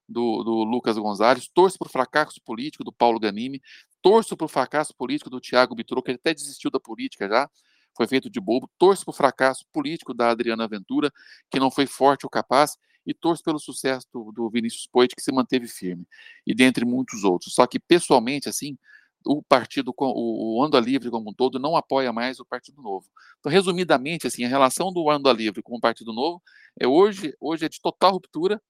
[0.08, 3.60] do, do Lucas Gonzalez, torço para o fracasso político do Paulo Ganimi,
[4.02, 7.48] torço para o fracasso político do Tiago Bitro, que ele até desistiu da política já,
[7.96, 11.12] foi feito de bobo, torço para o fracasso político da Adriana Ventura,
[11.50, 12.76] que não foi forte ou capaz,
[13.10, 16.06] e torço pelo sucesso do, do Vinícius Poit, que se manteve firme,
[16.46, 17.54] e dentre muitos outros.
[17.54, 18.78] Só que, pessoalmente, assim,
[19.26, 23.06] o partido, o, Anda Livre como um todo, não apoia mais o Partido Novo.
[23.38, 26.42] Então, resumidamente, assim, a relação do Anda Livre com o Partido Novo
[26.78, 28.62] é hoje, hoje é de total ruptura,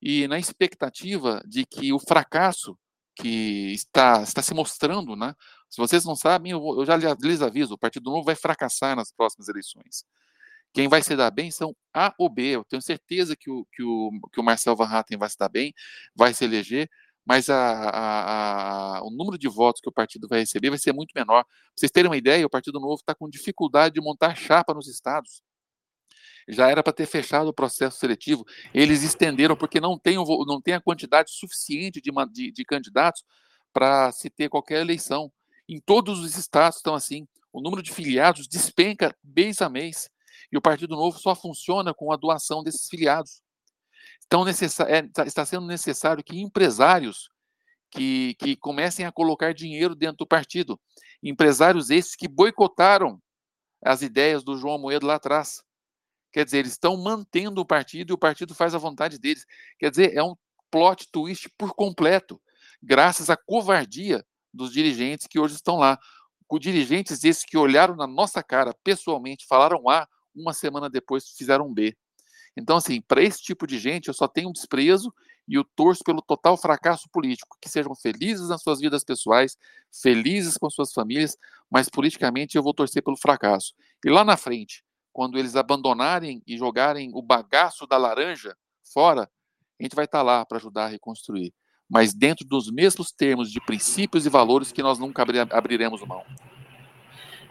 [0.00, 2.76] e na expectativa de que o fracasso
[3.14, 5.34] que está, está se mostrando, né?
[5.68, 9.12] Se vocês não sabem, eu, eu já lhes aviso, o Partido Novo vai fracassar nas
[9.12, 10.04] próximas eleições.
[10.72, 12.42] Quem vai se dar bem são A ou B.
[12.56, 15.48] Eu tenho certeza que o, que o, que o Marcel Van Hatten vai se dar
[15.48, 15.74] bem,
[16.14, 16.88] vai se eleger,
[17.24, 20.92] mas a, a, a, o número de votos que o partido vai receber vai ser
[20.92, 21.44] muito menor.
[21.44, 24.88] Para vocês terem uma ideia, o Partido Novo está com dificuldade de montar chapa nos
[24.88, 25.42] estados
[26.48, 28.44] já era para ter fechado o processo seletivo.
[28.72, 33.24] Eles estenderam porque não tem, não tem a quantidade suficiente de, de, de candidatos
[33.72, 35.32] para se ter qualquer eleição.
[35.68, 37.26] Em todos os estados estão assim.
[37.52, 40.10] O número de filiados despenca mês a mês.
[40.52, 43.40] E o Partido Novo só funciona com a doação desses filiados.
[44.26, 47.28] Então, é, tá, está sendo necessário que empresários
[47.90, 50.80] que, que comecem a colocar dinheiro dentro do partido.
[51.22, 53.20] Empresários esses que boicotaram
[53.84, 55.62] as ideias do João Moedo lá atrás.
[56.32, 59.44] Quer dizer, eles estão mantendo o partido e o partido faz a vontade deles.
[59.78, 60.34] Quer dizer, é um
[60.70, 62.40] plot twist por completo,
[62.82, 65.98] graças à covardia dos dirigentes que hoje estão lá.
[66.46, 71.72] Com dirigentes esses que olharam na nossa cara pessoalmente, falaram A, uma semana depois fizeram
[71.72, 71.96] B.
[72.56, 75.12] Então, assim, para esse tipo de gente, eu só tenho desprezo
[75.48, 77.56] e eu torço pelo total fracasso político.
[77.60, 79.56] Que sejam felizes nas suas vidas pessoais,
[79.90, 81.36] felizes com suas famílias,
[81.70, 83.74] mas politicamente eu vou torcer pelo fracasso.
[84.04, 88.56] E lá na frente, quando eles abandonarem e jogarem o bagaço da laranja
[88.92, 89.30] fora,
[89.80, 91.52] a gente vai estar lá para ajudar a reconstruir.
[91.88, 96.24] Mas dentro dos mesmos termos de princípios e valores que nós nunca abriremos mão.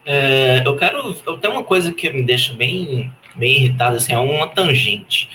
[0.05, 1.15] É, eu quero.
[1.25, 5.29] Eu tenho uma coisa que me deixa bem, bem irritado, assim, é uma tangente.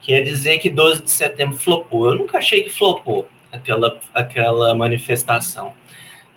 [0.00, 2.08] Que é dizer que 12 de setembro flopou.
[2.08, 5.74] Eu nunca achei que flopou aquela, aquela manifestação.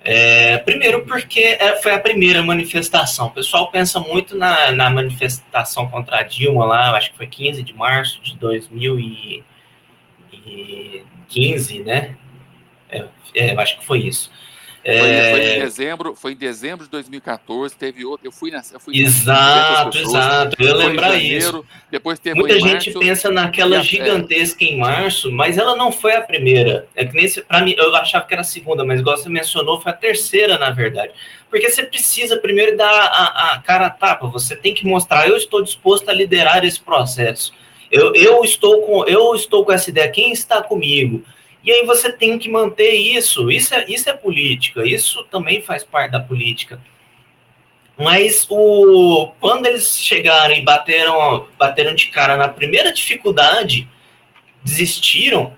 [0.06, 3.28] É, primeiro, porque é, foi a primeira manifestação.
[3.28, 7.64] O pessoal pensa muito na, na manifestação contra a Dilma lá, acho que foi 15
[7.64, 9.44] de março de 2015,
[11.84, 12.18] né?
[12.90, 14.30] É, é, acho que foi isso.
[14.84, 15.60] Foi, foi, em é.
[15.62, 20.14] dezembro, foi em dezembro de 2014, teve outro, eu fui nessa, eu fui Exato, pessoas,
[20.14, 21.66] exato, eu lembrar janeiro, isso.
[21.90, 26.22] Depois teve Muita gente março, pensa naquela gigantesca em março, mas ela não foi a
[26.22, 26.86] primeira.
[26.96, 29.94] É que nesse, mim, eu achava que era a segunda, mas igual você mencionou, foi
[29.94, 31.14] a terceira, na verdade.
[31.50, 35.38] Porque você precisa primeiro dar a, a cara a tapa, você tem que mostrar, eu
[35.38, 37.54] estou disposto a liderar esse processo.
[37.90, 41.24] Eu, eu, estou com, eu estou com essa ideia, quem está comigo?
[41.64, 43.50] E aí você tem que manter isso.
[43.50, 46.80] Isso é, isso é política, isso também faz parte da política.
[47.98, 53.88] Mas o, quando eles chegaram e bateram, bateram de cara na primeira dificuldade,
[54.64, 55.54] desistiram.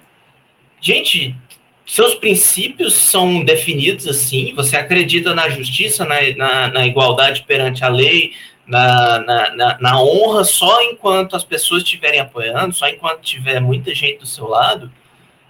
[0.81, 1.35] Gente,
[1.85, 7.89] seus princípios são definidos assim, você acredita na justiça, na, na, na igualdade perante a
[7.89, 8.33] lei,
[8.67, 14.19] na, na, na, honra só enquanto as pessoas estiverem apoiando, só enquanto tiver muita gente
[14.19, 14.91] do seu lado.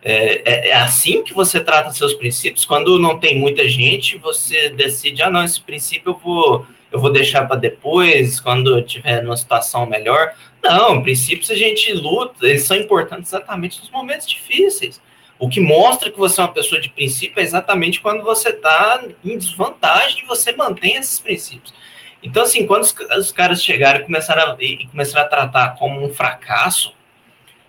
[0.08, 2.64] É, é, é, assim que você trata seus princípios.
[2.64, 7.12] Quando não tem muita gente, você decide, ah, não, esse princípio eu vou, eu vou
[7.12, 10.36] deixar para depois, quando eu tiver numa situação melhor.
[10.64, 15.02] Não, princípios a gente luta, eles são importantes exatamente nos momentos difíceis.
[15.40, 19.04] O que mostra que você é uma pessoa de princípio é exatamente quando você está
[19.24, 21.74] em desvantagem e você mantém esses princípios.
[22.22, 26.04] Então, assim, quando os, os caras chegaram e começaram a, e começaram a tratar como
[26.04, 26.95] um fracasso,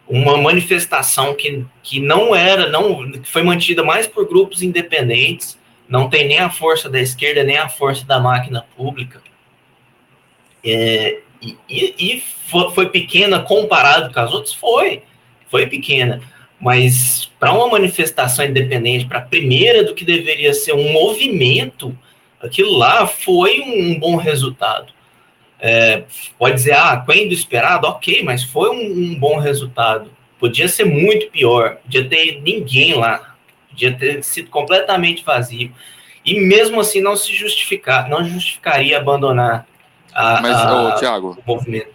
[0.09, 6.09] uma manifestação que, que não era, não que foi mantida mais por grupos independentes, não
[6.09, 9.21] tem nem a força da esquerda, nem a força da máquina pública.
[10.65, 12.23] É, e, e,
[12.75, 14.55] foi pequena comparado com as outras?
[14.55, 15.03] Foi,
[15.49, 16.21] foi pequena.
[16.61, 21.97] Mas para uma manifestação independente, para a primeira do que deveria ser um movimento,
[22.41, 24.96] aquilo lá foi um bom resultado.
[25.67, 26.05] É,
[26.39, 30.09] pode dizer, ah, quando esperado, ok, mas foi um, um, bom resultado.
[30.39, 33.35] Podia ser muito pior, podia ter ninguém lá,
[33.69, 35.73] podia ter sido completamente vazio.
[36.25, 39.67] E mesmo assim não se justificar, não justificaria abandonar
[40.15, 41.91] a, mas, a, ô, Thiago, o movimento.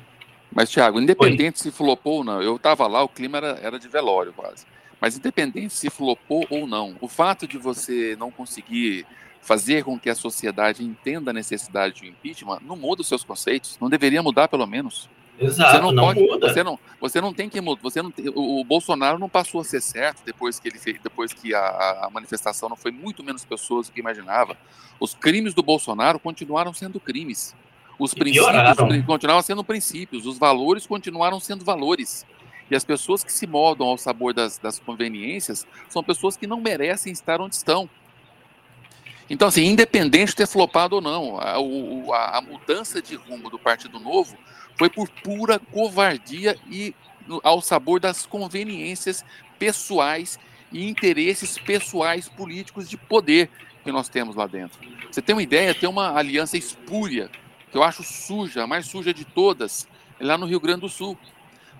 [0.53, 1.63] Mas, Thiago, independente Oi.
[1.63, 4.65] se flopou ou não, eu estava lá, o clima era, era de velório quase.
[4.99, 9.05] Mas independente se flopou ou não, o fato de você não conseguir
[9.41, 13.23] fazer com que a sociedade entenda a necessidade de um impeachment não muda os seus
[13.23, 15.09] conceitos, não deveria mudar pelo menos.
[15.39, 16.53] Exato, você não, não pode, muda.
[16.53, 17.81] Você não, você não tem que mudar.
[17.81, 21.33] Você não o, o, Bolsonaro não passou a ser certo depois que ele fez, depois
[21.33, 21.59] que a,
[22.05, 24.55] a, manifestação não foi muito menos pessoas do que imaginava.
[24.99, 27.55] Os crimes do Bolsonaro continuaram sendo crimes.
[27.97, 30.27] Os princípios continuaram sendo princípios.
[30.27, 32.25] Os valores continuaram sendo valores.
[32.69, 36.61] E as pessoas que se moldam ao sabor das, das conveniências são pessoas que não
[36.61, 37.89] merecem estar onde estão.
[39.31, 43.57] Então, assim, independente de ter flopado ou não, a, a, a mudança de rumo do
[43.57, 44.37] Partido Novo
[44.77, 46.93] foi por pura covardia e
[47.41, 49.23] ao sabor das conveniências
[49.57, 50.37] pessoais
[50.69, 53.49] e interesses pessoais políticos de poder
[53.85, 54.77] que nós temos lá dentro.
[55.09, 57.31] Você tem uma ideia, tem uma aliança espúria,
[57.71, 59.87] que eu acho suja, a mais suja de todas,
[60.19, 61.17] lá no Rio Grande do Sul.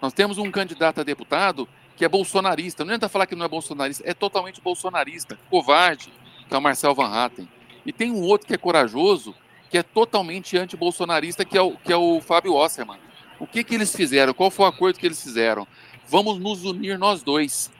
[0.02, 2.86] Nós temos um candidato a deputado que é bolsonarista.
[2.86, 6.14] Não adianta falar que não é bolsonarista, é totalmente bolsonarista, covarde,
[6.52, 7.47] que é o Marcel Van Hatten.
[7.86, 9.34] E tem um outro que é corajoso,
[9.70, 12.99] que é totalmente anti-bolsonarista, que, é o, que é o Fábio Osserman.
[13.39, 14.34] O que, que eles fizeram?
[14.34, 15.66] Qual foi o acordo que eles fizeram?
[16.10, 17.72] Vamos nos unir nós dois.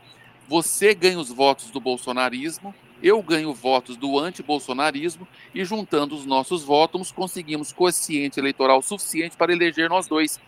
[0.47, 6.63] Você ganha os votos do bolsonarismo, eu ganho votos do anti-bolsonarismo, e juntando os nossos
[6.63, 10.39] votos, conseguimos quociente eleitoral suficiente para eleger nós dois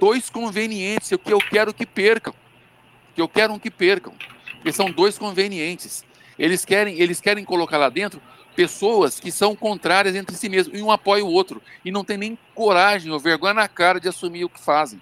[0.00, 2.32] dois convenientes, o que eu quero que percam.
[3.14, 4.14] Que eu quero que percam.
[4.54, 6.05] Porque são dois convenientes.
[6.38, 8.20] Eles querem, eles querem colocar lá dentro
[8.54, 12.16] pessoas que são contrárias entre si mesmos, e um apoia o outro, e não tem
[12.16, 15.00] nem coragem ou vergonha na cara de assumir o que fazem.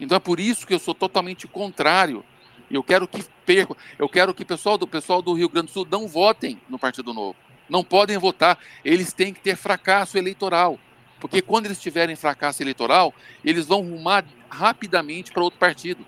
[0.00, 2.24] Então é por isso que eu sou totalmente contrário.
[2.70, 3.76] Eu quero que percam.
[3.98, 6.78] Eu quero que o pessoal do pessoal do Rio Grande do Sul não votem no
[6.78, 7.36] Partido Novo.
[7.68, 8.58] Não podem votar.
[8.84, 10.78] Eles têm que ter fracasso eleitoral.
[11.20, 13.14] Porque quando eles tiverem fracasso eleitoral,
[13.44, 16.04] eles vão rumar rapidamente para outro partido.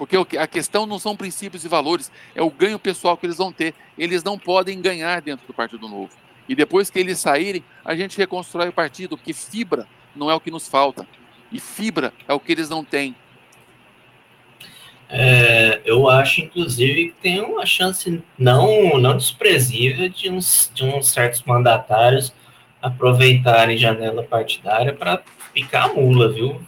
[0.00, 3.52] Porque a questão não são princípios e valores, é o ganho pessoal que eles vão
[3.52, 3.74] ter.
[3.98, 6.08] Eles não podem ganhar dentro do Partido Novo.
[6.48, 9.86] E depois que eles saírem, a gente reconstrói o partido, porque fibra
[10.16, 11.06] não é o que nos falta.
[11.52, 13.14] E fibra é o que eles não têm.
[15.10, 21.08] É, eu acho, inclusive, que tem uma chance não, não desprezível de uns, de uns
[21.08, 22.32] certos mandatários
[22.80, 25.22] aproveitarem janela partidária para
[25.52, 26.58] picar a mula, viu?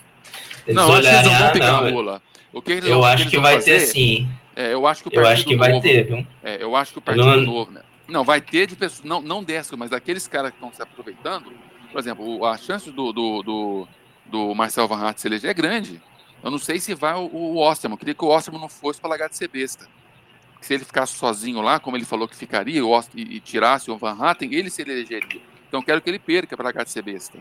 [0.67, 2.23] Eles não, olharem, eles não vão picar não, a mula.
[2.53, 4.29] O que eles, eu acho que, que vai fazer, ter sim.
[4.55, 6.27] É, eu acho que o Partido eu acho que Novo, vai ter, viu?
[6.43, 7.41] É, eu acho que o Partido não...
[7.41, 7.83] Novo, né?
[8.09, 11.53] Não, vai ter de pessoas, não, não dessa, mas daqueles caras que estão se aproveitando.
[11.91, 13.89] Por exemplo, a chance do, do, do,
[14.27, 16.01] do Marcel Van Hart se eleger é grande.
[16.43, 17.95] Eu não sei se vai o, o Osterman.
[17.95, 19.87] Eu queria que o Osterman não fosse para largar de ser besta.
[20.61, 22.83] Se ele ficasse sozinho lá, como ele falou que ficaria,
[23.15, 25.41] e, e tirasse o Van Hatten, ele se elegeria.
[25.69, 27.39] Então quero que ele perca para a de ser besta.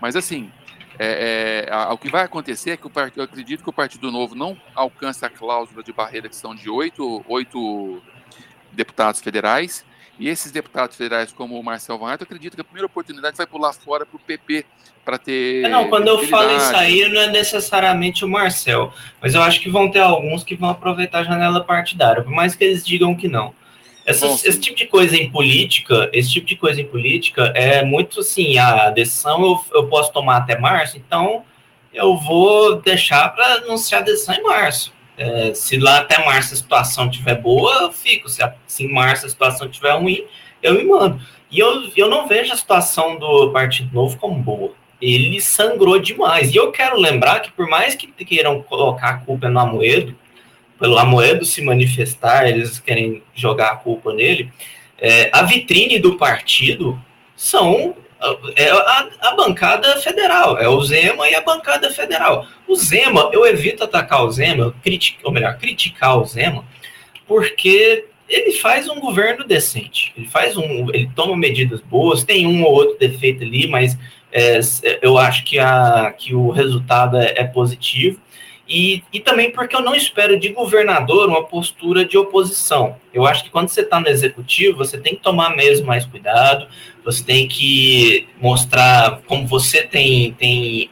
[0.00, 0.50] Mas assim,
[0.98, 4.10] é, é, a, o que vai acontecer é que o, eu acredito que o Partido
[4.10, 8.02] Novo não alcance a cláusula de barreira que são de oito, oito
[8.72, 9.84] deputados federais.
[10.18, 13.46] E esses deputados federais, como o Marcel Van eu acredito que a primeira oportunidade vai
[13.46, 14.66] pular fora para o PP
[15.04, 15.64] para ter.
[15.64, 18.92] É, não, quando eu falo isso aí, não é necessariamente o Marcel,
[19.22, 22.56] mas eu acho que vão ter alguns que vão aproveitar a janela partidária, por mais
[22.56, 23.54] que eles digam que não.
[24.08, 28.20] Essas, esse tipo de coisa em política, esse tipo de coisa em política é muito
[28.20, 31.44] assim, a decisão eu, eu posso tomar até março, então
[31.92, 34.92] eu vou deixar para anunciar a decisão em março.
[35.18, 38.28] É, se lá até março a situação estiver boa, eu fico.
[38.28, 40.24] Se, a, se em março a situação estiver ruim,
[40.62, 41.20] eu me mando.
[41.50, 44.72] E eu, eu não vejo a situação do Partido Novo como boa.
[45.02, 46.54] Ele sangrou demais.
[46.54, 50.16] E eu quero lembrar que, por mais que queiram colocar a culpa no Amoedo,
[50.78, 54.50] pelo Amoedo se manifestar, eles querem jogar a culpa nele,
[54.98, 57.00] é, a vitrine do partido
[57.36, 57.94] são
[58.56, 62.46] é a, a, bancada federal, é o Zema e a bancada federal.
[62.66, 66.64] O Zema, eu evito atacar o Zema, critica, ou melhor, criticar o Zema,
[67.28, 72.64] porque ele faz um governo decente, ele faz um, ele toma medidas boas, tem um
[72.64, 73.96] ou outro defeito ali, mas
[74.32, 74.58] é,
[75.00, 78.20] eu acho que, a, que o resultado é, é positivo.
[78.68, 82.96] E, e também porque eu não espero de governador uma postura de oposição.
[83.14, 86.68] Eu acho que quando você está no executivo, você tem que tomar mesmo mais cuidado,
[87.02, 90.90] você tem que mostrar como você tem, tem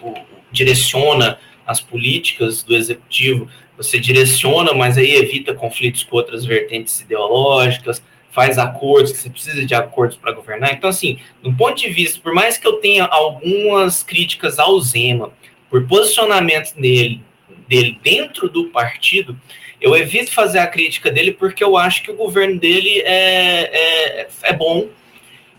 [0.51, 3.47] direciona as políticas do executivo,
[3.77, 9.66] você direciona, mas aí evita conflitos com outras vertentes ideológicas, faz acordos, que você precisa
[9.66, 10.72] de acordos para governar.
[10.72, 15.31] Então, assim, do ponto de vista, por mais que eu tenha algumas críticas ao Zema,
[15.68, 17.22] por posicionamentos nele,
[17.68, 19.38] dele dentro do partido,
[19.80, 24.28] eu evito fazer a crítica dele porque eu acho que o governo dele é, é,
[24.42, 24.88] é bom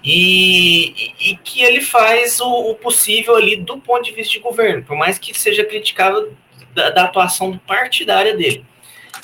[0.03, 4.83] e, e, que ele faz o, o, possível ali do ponto de vista de governo,
[4.83, 6.31] por mais que seja criticado
[6.73, 8.63] da, da atuação partidária dele.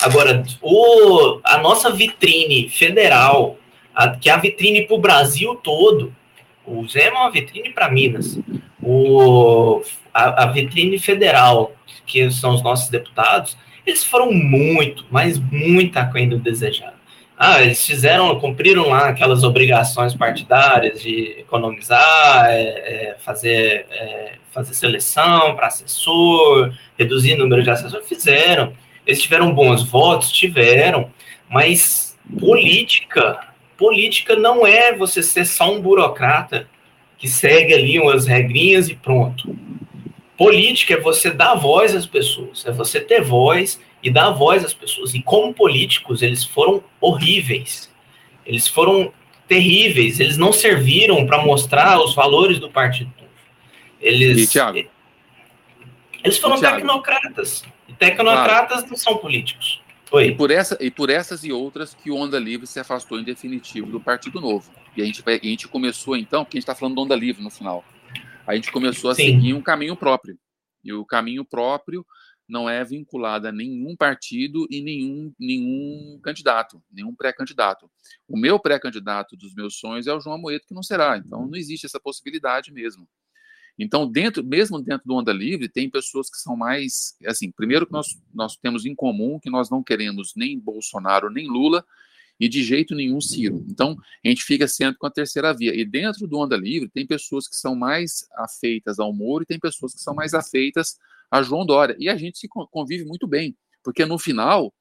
[0.00, 3.56] Agora, o, a nossa vitrine federal,
[3.94, 6.14] a, que é a vitrine para o Brasil todo,
[6.66, 8.38] o Zé é uma vitrine para Minas.
[8.84, 9.82] O,
[10.12, 11.72] a, a, vitrine federal,
[12.06, 13.56] que são os nossos deputados,
[13.86, 16.94] eles foram muito, mas muito aquém do desejado.
[17.36, 24.72] Ah, eles fizeram, cumpriram lá aquelas obrigações partidárias de economizar, é, é, fazer, é, fazer
[24.74, 28.72] seleção para assessor, reduzir o número de assessores, fizeram.
[29.04, 31.10] Eles tiveram bons votos, tiveram,
[31.48, 33.40] mas política,
[33.76, 36.68] política não é você ser só um burocrata
[37.24, 39.56] que segue ali umas regrinhas e pronto.
[40.36, 44.74] Política é você dar voz às pessoas, é você ter voz e dar voz às
[44.74, 45.14] pessoas.
[45.14, 47.90] E como políticos, eles foram horríveis.
[48.44, 49.10] Eles foram
[49.48, 50.20] terríveis.
[50.20, 53.10] Eles não serviram para mostrar os valores do partido.
[53.98, 54.86] Eles, e,
[56.22, 57.64] eles foram e, tecnocratas.
[57.88, 58.90] E tecnocratas claro.
[58.90, 59.80] não são políticos.
[60.12, 60.26] Oi.
[60.26, 63.24] E por, essa, e por essas e outras que o Onda Livre se afastou em
[63.24, 64.70] definitivo do Partido Novo.
[64.96, 67.42] E a gente, a gente começou então, porque a gente está falando do Onda Livre
[67.42, 67.84] no final
[68.46, 69.26] a gente começou a Sim.
[69.26, 70.38] seguir um caminho próprio.
[70.82, 72.06] E o caminho próprio
[72.46, 77.90] não é vinculado a nenhum partido e nenhum, nenhum candidato, nenhum pré-candidato.
[78.28, 81.16] O meu pré-candidato dos meus sonhos é o João Moedo, que não será.
[81.16, 83.08] Então, não existe essa possibilidade mesmo.
[83.78, 87.92] Então, dentro, mesmo dentro do Onda Livre, tem pessoas que são mais, assim, primeiro que
[87.92, 91.84] nós, nós temos em comum que nós não queremos nem Bolsonaro nem Lula,
[92.38, 93.64] e de jeito nenhum Ciro.
[93.68, 95.74] Então, a gente fica sempre com a terceira via.
[95.74, 99.58] E dentro do Onda Livre, tem pessoas que são mais afeitas ao Moro e tem
[99.58, 100.98] pessoas que são mais afeitas
[101.30, 101.96] a João Dória.
[101.98, 104.72] E a gente se convive muito bem, porque no final,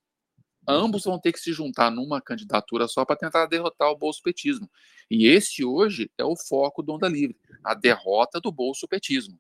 [0.68, 4.70] ambos vão ter que se juntar numa candidatura só para tentar derrotar o bolsopetismo.
[5.10, 9.40] E este hoje é o foco do Onda Livre, a derrota do bolsopetismo.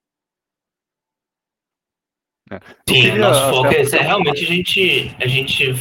[2.51, 2.59] É.
[2.87, 5.73] Sim, o nosso foco é, é realmente a gente, a gente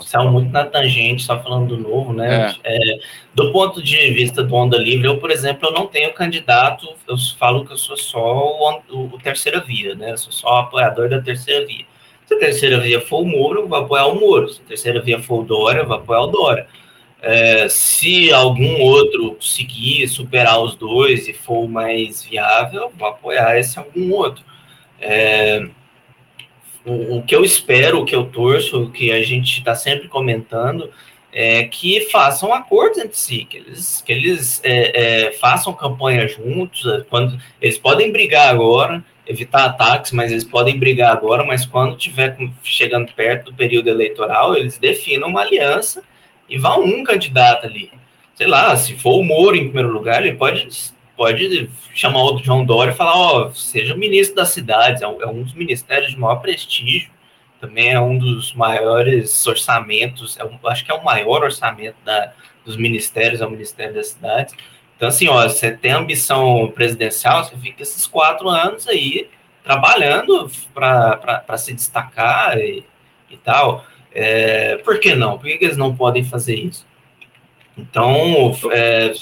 [0.00, 2.54] saiu muito na tangente, só falando do novo, né?
[2.64, 2.76] É.
[2.76, 2.98] É,
[3.34, 7.16] do ponto de vista do Onda Livre, eu, por exemplo, eu não tenho candidato, eu
[7.38, 10.12] falo que eu sou só o, o, terceira via, né?
[10.12, 11.84] Eu sou só apoiador da terceira via.
[12.26, 14.48] Se a terceira via for o Moro, eu vou apoiar o Moro.
[14.48, 16.66] Se a terceira via for o Dória, eu vou apoiar o Dória.
[17.22, 23.78] É, se algum outro conseguir superar os dois e for mais viável, vou apoiar esse
[23.78, 24.42] algum outro.
[25.00, 25.68] É,
[26.84, 30.08] o, o que eu espero, o que eu torço, o que a gente está sempre
[30.08, 30.90] comentando,
[31.32, 36.84] é que façam acordos entre si, que eles, que eles é, é, façam campanha juntos,
[36.86, 41.96] é, quando eles podem brigar agora, evitar ataques, mas eles podem brigar agora, mas quando
[41.96, 46.02] tiver chegando perto do período eleitoral, eles definam uma aliança
[46.48, 47.92] e vão um candidato ali.
[48.34, 50.66] Sei lá, se for o Moro em primeiro lugar, ele pode
[51.20, 55.20] pode chamar o João Dória e falar, ó, oh, seja ministro das cidades, é um,
[55.20, 57.10] é um, dos ministérios de maior prestígio,
[57.60, 62.32] também é um dos maiores orçamentos, é um, acho que é o maior orçamento da,
[62.64, 64.54] dos ministérios, é o Ministério das Cidades.
[64.96, 69.28] Então, assim, ó, você tem ambição presidencial, você fica esses quatro anos aí
[69.62, 72.82] trabalhando para se destacar e,
[73.28, 73.84] e tal.
[74.10, 75.36] É, por que não?
[75.36, 76.86] Por que eles não podem fazer isso?
[77.76, 79.12] Então, é,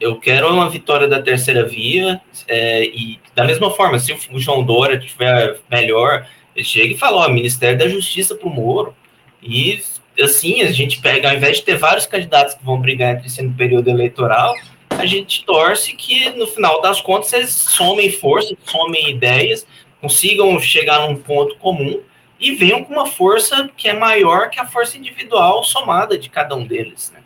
[0.00, 4.62] eu quero uma vitória da terceira via, é, e da mesma forma, se o João
[4.62, 6.26] Dória tiver melhor,
[6.58, 8.94] chega e fala, ó, Ministério da Justiça para o Moro,
[9.42, 9.82] e
[10.20, 13.42] assim, a gente pega, ao invés de ter vários candidatos que vão brigar entre si
[13.42, 14.54] no período eleitoral,
[14.90, 19.66] a gente torce que, no final das contas, eles somem forças, somem ideias,
[20.00, 22.00] consigam chegar num ponto comum
[22.38, 26.54] e venham com uma força que é maior que a força individual somada de cada
[26.54, 27.20] um deles, né?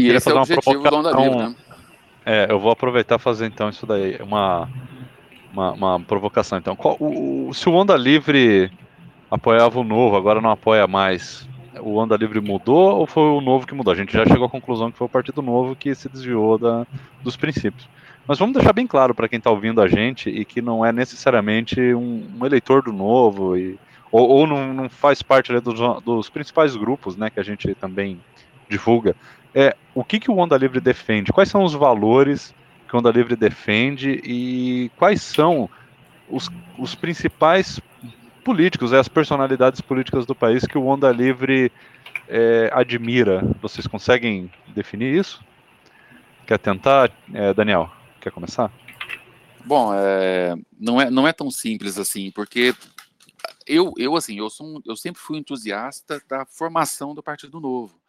[0.00, 1.54] E esse fazer é o objetivo do Onda Livre, né?
[2.24, 4.68] É, eu vou aproveitar e fazer então isso daí, uma,
[5.52, 6.58] uma, uma provocação.
[6.58, 8.70] Então, qual, o, se o Onda Livre
[9.30, 11.48] apoiava o novo, agora não apoia mais,
[11.80, 13.92] o Onda Livre mudou ou foi o novo que mudou?
[13.92, 16.86] A gente já chegou à conclusão que foi o Partido Novo que se desviou da,
[17.22, 17.88] dos princípios.
[18.26, 20.92] Mas vamos deixar bem claro para quem está ouvindo a gente e que não é
[20.92, 23.78] necessariamente um, um eleitor do novo e,
[24.12, 27.74] ou, ou não, não, faz parte né, dos, dos, principais grupos né, que a gente
[27.74, 28.20] também
[28.68, 29.16] divulga.
[29.54, 31.32] É, o que, que o Onda Livre defende?
[31.32, 32.54] Quais são os valores
[32.88, 35.68] que o Onda Livre defende e quais são
[36.28, 36.48] os,
[36.78, 37.80] os principais
[38.44, 41.72] políticos, as personalidades políticas do país que o Onda Livre
[42.28, 43.42] é, admira?
[43.60, 45.42] Vocês conseguem definir isso?
[46.46, 47.90] Quer tentar, é, Daniel?
[48.20, 48.72] Quer começar?
[49.64, 52.74] Bom, é, não, é, não é tão simples assim, porque
[53.66, 57.99] eu, eu assim, eu, sou, eu sempre fui entusiasta da formação do Partido Novo.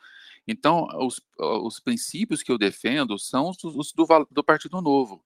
[0.48, 5.24] Então, os, os princípios que eu defendo são os, os do, do Partido Novo,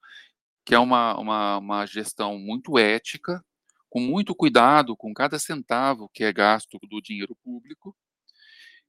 [0.65, 3.43] que é uma, uma, uma gestão muito ética,
[3.89, 7.95] com muito cuidado com cada centavo que é gasto do dinheiro público,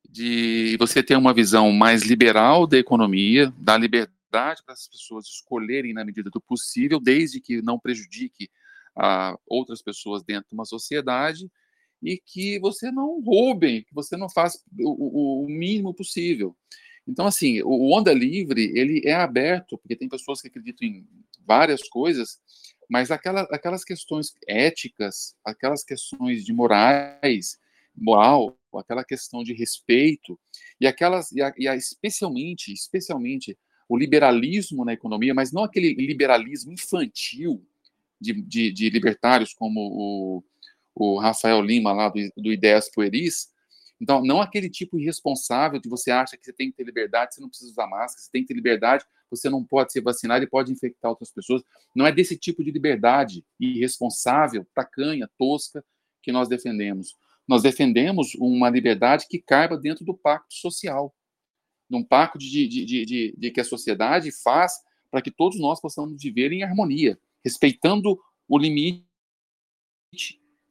[0.09, 5.93] de você ter uma visão mais liberal da economia, da liberdade para as pessoas escolherem
[5.93, 8.51] na medida do possível, desde que não prejudique
[8.97, 11.51] a outras pessoas dentro de uma sociedade
[12.03, 16.57] e que você não roube, que você não faça o, o, mínimo possível.
[17.07, 21.07] Então, assim, o Onda Livre, ele é aberto, porque tem pessoas que acreditam em
[21.47, 22.41] várias coisas,
[22.89, 27.59] mas aquela, aquelas questões éticas, aquelas questões de morais,
[27.97, 30.39] moral, aquela questão de respeito,
[30.81, 33.57] e aquelas, e, a, e a, especialmente, especialmente,
[33.89, 37.65] o liberalismo na economia, mas não aquele liberalismo infantil,
[38.21, 40.45] de, de, de libertários como o,
[40.97, 43.49] o, Rafael Lima, lá do, do Ideias Pueris.
[44.01, 47.41] Então, não aquele tipo irresponsável de você acha que você tem que ter liberdade, você
[47.41, 50.49] não precisa usar máscara, você tem que ter liberdade, você não pode ser vacinado e
[50.49, 51.63] pode infectar outras pessoas.
[51.95, 55.85] Não é desse tipo de liberdade irresponsável, tacanha, tosca,
[56.23, 57.17] que nós defendemos.
[57.49, 61.15] Nós defendemos uma liberdade que caiba dentro do pacto social,
[61.89, 64.75] num pacto de, de, de, de, de que a sociedade faz
[65.11, 69.07] para que todos nós possamos viver em harmonia respeitando o limite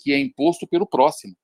[0.05, 1.35] que é imposto pelo próximo.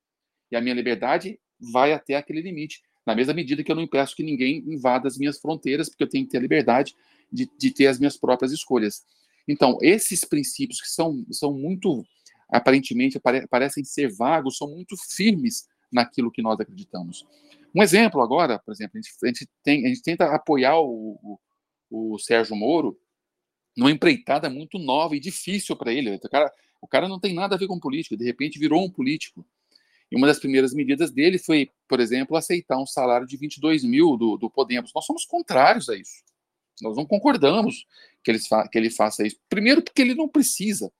[0.51, 4.15] E a minha liberdade vai até aquele limite, na mesma medida que eu não impeço
[4.15, 6.93] que ninguém invada as minhas fronteiras, porque eu tenho que ter a liberdade
[7.33, 9.03] de, de ter as minhas próprias escolhas.
[9.47, 12.05] Então, esses princípios que são, são muito,
[12.51, 17.25] aparentemente, pare, parecem ser vagos, são muito firmes naquilo que nós acreditamos.
[17.73, 21.39] Um exemplo agora, por exemplo, a gente, a gente, tem, a gente tenta apoiar o,
[21.89, 22.95] o, o Sérgio Moro
[23.75, 26.13] numa empreitada muito nova e difícil para ele.
[26.13, 26.51] O cara,
[26.81, 29.45] o cara não tem nada a ver com política, de repente virou um político.
[30.11, 34.17] E uma das primeiras medidas dele foi, por exemplo, aceitar um salário de 22 mil
[34.17, 34.91] do, do Podemos.
[34.93, 36.23] Nós somos contrários a isso.
[36.81, 37.85] Nós não concordamos
[38.23, 38.39] que ele,
[38.71, 39.37] que ele faça isso.
[39.47, 40.91] Primeiro, porque ele não precisa.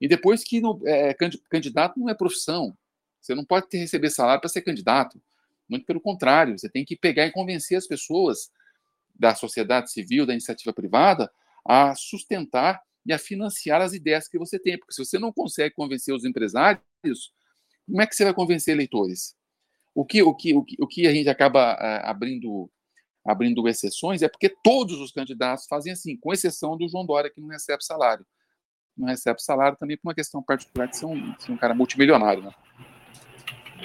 [0.00, 1.16] E depois que não, é,
[1.50, 2.76] candidato não é profissão.
[3.20, 5.20] Você não pode ter, receber salário para ser candidato.
[5.68, 8.50] Muito pelo contrário, você tem que pegar e convencer as pessoas
[9.14, 11.32] da sociedade civil, da iniciativa privada,
[11.64, 14.78] a sustentar e a financiar as ideias que você tem.
[14.78, 16.82] Porque se você não consegue convencer os empresários,
[17.86, 19.34] como é que você vai convencer eleitores?
[19.94, 22.70] O que, o que, o que, o que a gente acaba uh, abrindo,
[23.24, 27.40] abrindo exceções é porque todos os candidatos fazem assim, com exceção do João Dória, que
[27.40, 28.26] não recebe salário.
[28.96, 32.44] Não recebe salário também por uma questão particular de ser um, ser um cara multimilionário.
[32.44, 32.52] Né?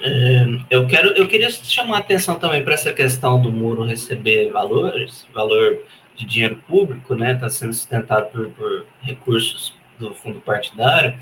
[0.02, 4.50] É, eu, quero, eu queria chamar a atenção também para essa questão do muro receber
[4.50, 5.84] valores, valor
[6.20, 11.18] de dinheiro público, né, está sendo sustentado por, por, recursos do fundo partidário,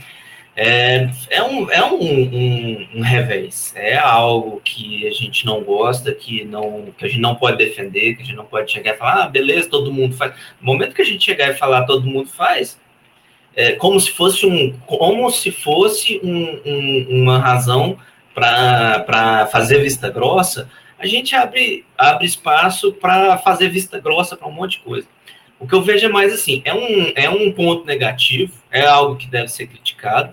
[0.56, 6.12] é, é, um, é um, um, um, revés, é algo que a gente não gosta,
[6.12, 8.96] que, não, que a gente não pode defender, que a gente não pode chegar e
[8.96, 10.34] falar, ah, beleza, todo mundo faz.
[10.60, 12.76] No momento que a gente chegar e falar todo mundo faz,
[13.54, 17.96] é como se fosse um, como se fosse um, um, uma razão
[18.34, 20.68] para fazer vista grossa,
[20.98, 25.06] a gente abre, abre espaço para fazer vista grossa para um monte de coisa.
[25.58, 29.16] O que eu vejo é mais assim, é um, é um ponto negativo, é algo
[29.16, 30.32] que deve ser criticado,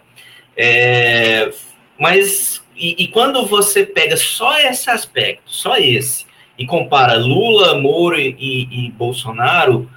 [0.56, 1.52] é,
[2.00, 6.26] mas e, e, quando você pega só esse aspecto, só esse,
[6.58, 8.36] e compara Lula, Moro e,
[8.70, 9.90] e, Bolsonaro,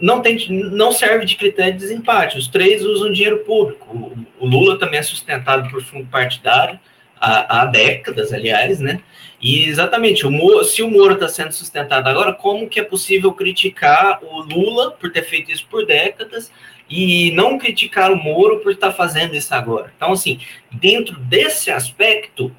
[0.00, 2.38] não, tem, não serve de critério de desempate.
[2.38, 3.86] Os três usam dinheiro público.
[3.94, 6.78] O, o Lula também é sustentado por fundo partidário
[7.20, 9.00] há, há décadas, aliás, né?
[9.40, 13.32] E exatamente, o Moro, se o Moro está sendo sustentado agora, como que é possível
[13.32, 16.50] criticar o Lula por ter feito isso por décadas
[16.90, 19.92] e não criticar o Moro por estar tá fazendo isso agora?
[19.96, 20.40] Então, assim,
[20.72, 22.54] dentro desse aspecto,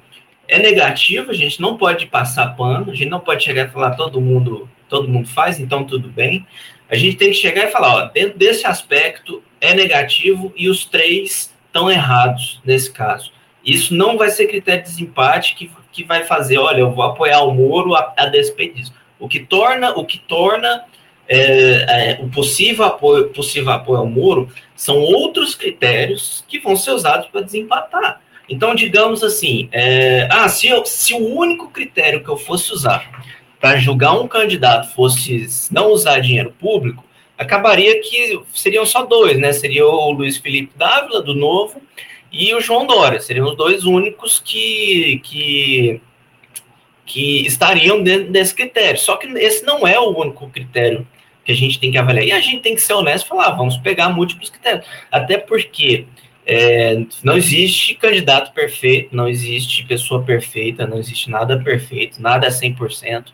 [0.48, 3.90] é negativo, a gente não pode passar pano, a gente não pode chegar e falar
[3.90, 6.46] todo mundo, todo mundo faz, então tudo bem.
[6.88, 10.84] A gente tem que chegar e falar, ó, dentro desse aspecto é negativo e os
[10.86, 13.30] três estão errados nesse caso.
[13.64, 17.42] Isso não vai ser critério de desempate que, que vai fazer, olha, eu vou apoiar
[17.42, 18.92] o Moro a, a despeito disso.
[19.18, 20.84] O que torna, o que torna
[21.28, 26.90] é, é, o possível apoio, possível apoio ao Moro são outros critérios que vão ser
[26.90, 28.20] usados para desempatar.
[28.48, 33.08] Então, digamos assim, é, ah, se, eu, se o único critério que eu fosse usar
[33.60, 37.04] para julgar um candidato fosse não usar dinheiro público,
[37.38, 39.52] acabaria que seriam só dois, né?
[39.52, 41.80] Seria o Luiz Felipe Dávila, do Novo,
[42.30, 43.20] e o João Dória.
[43.20, 46.00] Seriam os dois únicos que, que,
[47.04, 48.98] que estariam dentro desse critério.
[48.98, 51.06] Só que esse não é o único critério
[51.44, 52.26] que a gente tem que avaliar.
[52.26, 54.86] E a gente tem que ser honesto e falar, ah, vamos pegar múltiplos critérios.
[55.10, 56.06] Até porque
[56.46, 62.50] é, não existe candidato perfeito, não existe pessoa perfeita, não existe nada perfeito, nada é
[62.50, 63.26] 100%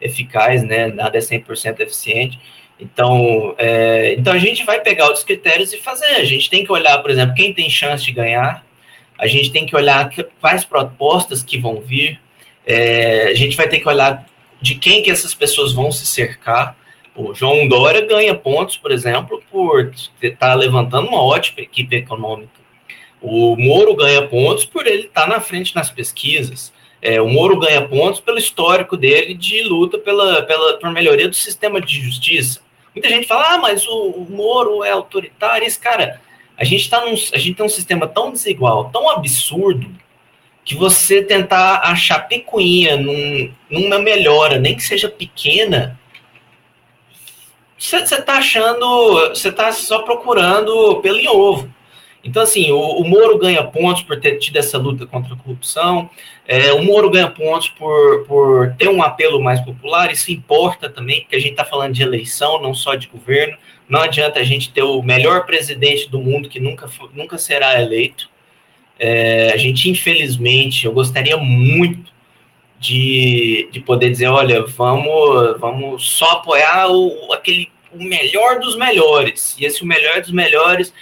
[0.00, 0.88] eficaz, né?
[0.88, 2.38] Nada é 100% eficiente.
[2.78, 6.16] Então, é, então a gente vai pegar outros critérios e fazer.
[6.16, 8.64] A gente tem que olhar, por exemplo, quem tem chance de ganhar.
[9.18, 10.10] A gente tem que olhar
[10.40, 12.20] quais propostas que vão vir.
[12.66, 14.26] É, a gente vai ter que olhar
[14.60, 16.76] de quem que essas pessoas vão se cercar.
[17.14, 22.64] O João Dória ganha pontos, por exemplo, por estar tá levantando uma ótima equipe econômica.
[23.20, 26.72] O Moro ganha pontos por ele estar tá na frente nas pesquisas.
[27.00, 31.34] É, o Moro ganha pontos pelo histórico dele de luta pela, pela, por melhoria do
[31.34, 32.63] sistema de justiça.
[32.94, 35.66] Muita gente fala, ah, mas o, Moro é autoritário.
[35.66, 36.20] Esse cara,
[36.56, 39.90] a gente, tá num, a gente tem um sistema tão desigual, tão absurdo,
[40.64, 45.98] que você tentar achar picuinha num, numa melhora, nem que seja pequena,
[47.76, 51.73] você está achando, você está só procurando pelo em ovo.
[52.24, 56.08] Então, assim, o, o, Moro ganha pontos por ter tido essa luta contra a corrupção,
[56.48, 61.20] é, o Moro ganha pontos por, por ter um apelo mais popular, isso importa também,
[61.20, 63.58] porque a gente está falando de eleição, não só de governo.
[63.86, 68.30] Não adianta a gente ter o melhor presidente do mundo que nunca, nunca será eleito.
[68.98, 72.10] É, a gente, infelizmente, eu gostaria muito
[72.78, 79.54] de, de poder dizer, olha, vamos, vamos só apoiar o, aquele, o melhor dos melhores.
[79.58, 80.94] E esse o melhor dos melhores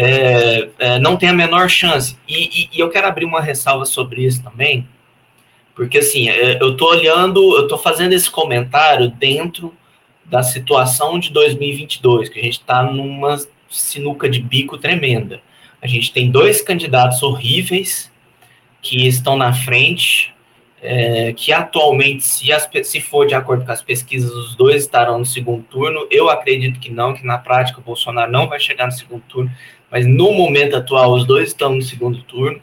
[0.00, 2.16] é, é, não tem a menor chance.
[2.26, 4.88] E, e, e, eu quero abrir uma ressalva sobre isso também,
[5.74, 9.74] porque assim, é, eu estou olhando, eu estou fazendo esse comentário dentro
[10.24, 13.36] da situação de 2022, que a gente está numa
[13.68, 15.40] sinuca de bico tremenda.
[15.82, 18.10] A gente tem dois candidatos horríveis
[18.80, 20.34] que estão na frente,
[20.82, 25.18] é, que atualmente, se, as, se for de acordo com as pesquisas, os dois estarão
[25.18, 26.06] no segundo turno.
[26.10, 29.50] Eu acredito que não, que na prática o Bolsonaro não vai chegar no segundo turno
[29.90, 32.60] mas no momento atual os dois estão no segundo turno,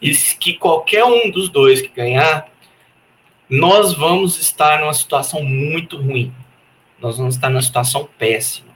[0.00, 2.46] e que qualquer um dos dois que ganhar,
[3.48, 6.32] nós vamos estar numa situação muito ruim.
[7.00, 8.74] Nós vamos estar numa situação péssima.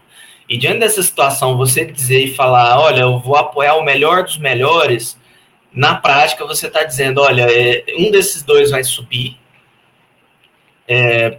[0.49, 4.39] E diante dessa situação, você dizer e falar, olha, eu vou apoiar o melhor dos
[4.39, 5.19] melhores,
[5.73, 9.37] na prática você está dizendo, olha, é, um desses dois vai subir,
[10.87, 11.39] é,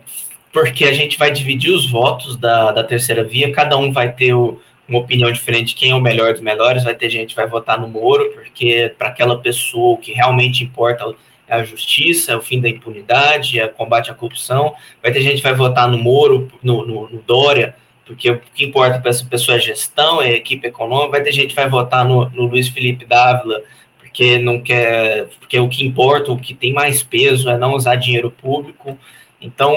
[0.53, 4.33] porque a gente vai dividir os votos da, da terceira via, cada um vai ter
[4.33, 7.47] o, uma opinião diferente quem é o melhor dos melhores, vai ter gente que vai
[7.47, 11.13] votar no Moro, porque para aquela pessoa o que realmente importa
[11.47, 14.73] é a justiça, é o fim da impunidade, é o combate à corrupção.
[15.01, 17.75] Vai ter gente que vai votar no Moro, no, no, no Dória,
[18.05, 21.11] porque o que importa para essa pessoa é gestão, é equipe econômica.
[21.11, 23.61] Vai ter gente que vai votar no, no Luiz Felipe Dávila,
[23.97, 27.95] porque não quer, porque o que importa, o que tem mais peso é não usar
[27.95, 28.97] dinheiro público.
[29.41, 29.73] Então,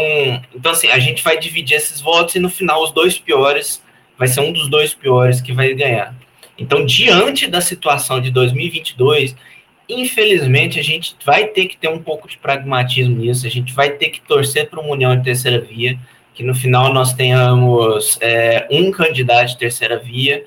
[0.55, 3.83] então assim, a gente vai dividir esses votos e no final os dois piores
[4.19, 6.15] vai ser um dos dois piores que vai ganhar.
[6.59, 9.35] Então, diante da situação de 2022,
[9.89, 13.91] infelizmente a gente vai ter que ter um pouco de pragmatismo nisso, a gente vai
[13.91, 15.99] ter que torcer para uma união de terceira via,
[16.35, 20.45] que no final nós tenhamos é, um candidato de terceira via,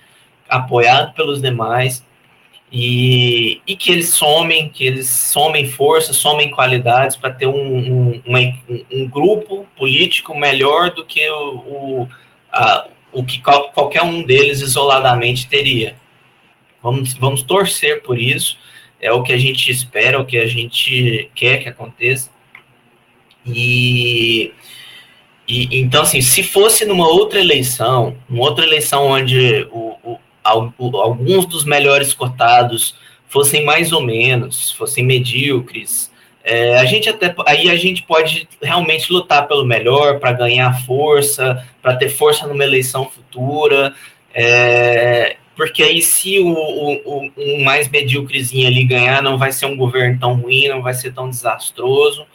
[0.49, 2.03] apoiado pelos demais,
[2.71, 8.21] e, e, que eles somem, que eles somem força, somem qualidades para ter um, um,
[8.91, 12.09] um, grupo político melhor do que o, o,
[12.51, 15.95] a, o que qualquer um deles isoladamente teria.
[16.83, 18.57] Vamos, vamos torcer por isso,
[18.99, 22.29] é o que a gente espera, o que a gente quer que aconteça.
[23.45, 24.51] E,
[25.47, 30.19] e então, assim, se fosse numa outra eleição, uma outra eleição onde o, o,
[30.77, 32.95] o, alguns dos melhores cotados
[33.29, 36.11] fossem mais ou menos, fossem medíocres,
[36.47, 41.67] é, a gente até aí a gente pode realmente lutar pelo melhor para ganhar força,
[41.81, 43.95] para ter força numa eleição futura.
[44.31, 49.75] É, porque aí se o, o, o, mais medíocrezinho ali ganhar, não vai ser um
[49.75, 52.27] governo tão ruim, não vai ser tão desastroso.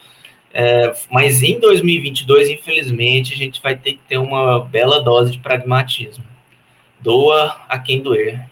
[0.53, 5.39] É, mas em 2022, infelizmente, a gente vai ter que ter uma bela dose de
[5.39, 6.25] pragmatismo.
[6.99, 8.50] Doa a quem doer.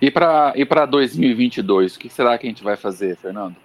[0.00, 3.56] E para e 2022, o que será que a gente vai fazer, Fernando?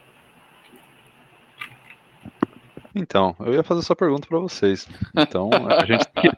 [2.96, 4.88] Então, eu ia fazer essa pergunta para vocês.
[5.16, 6.30] Então, a gente, que,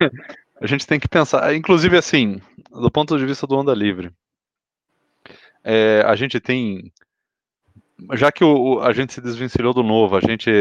[0.61, 2.41] a gente tem que pensar, inclusive assim,
[2.71, 4.11] do ponto de vista do Onda Livre,
[5.63, 6.91] é, a gente tem
[8.13, 10.51] já que o, a gente se desvencilhou do novo, a gente,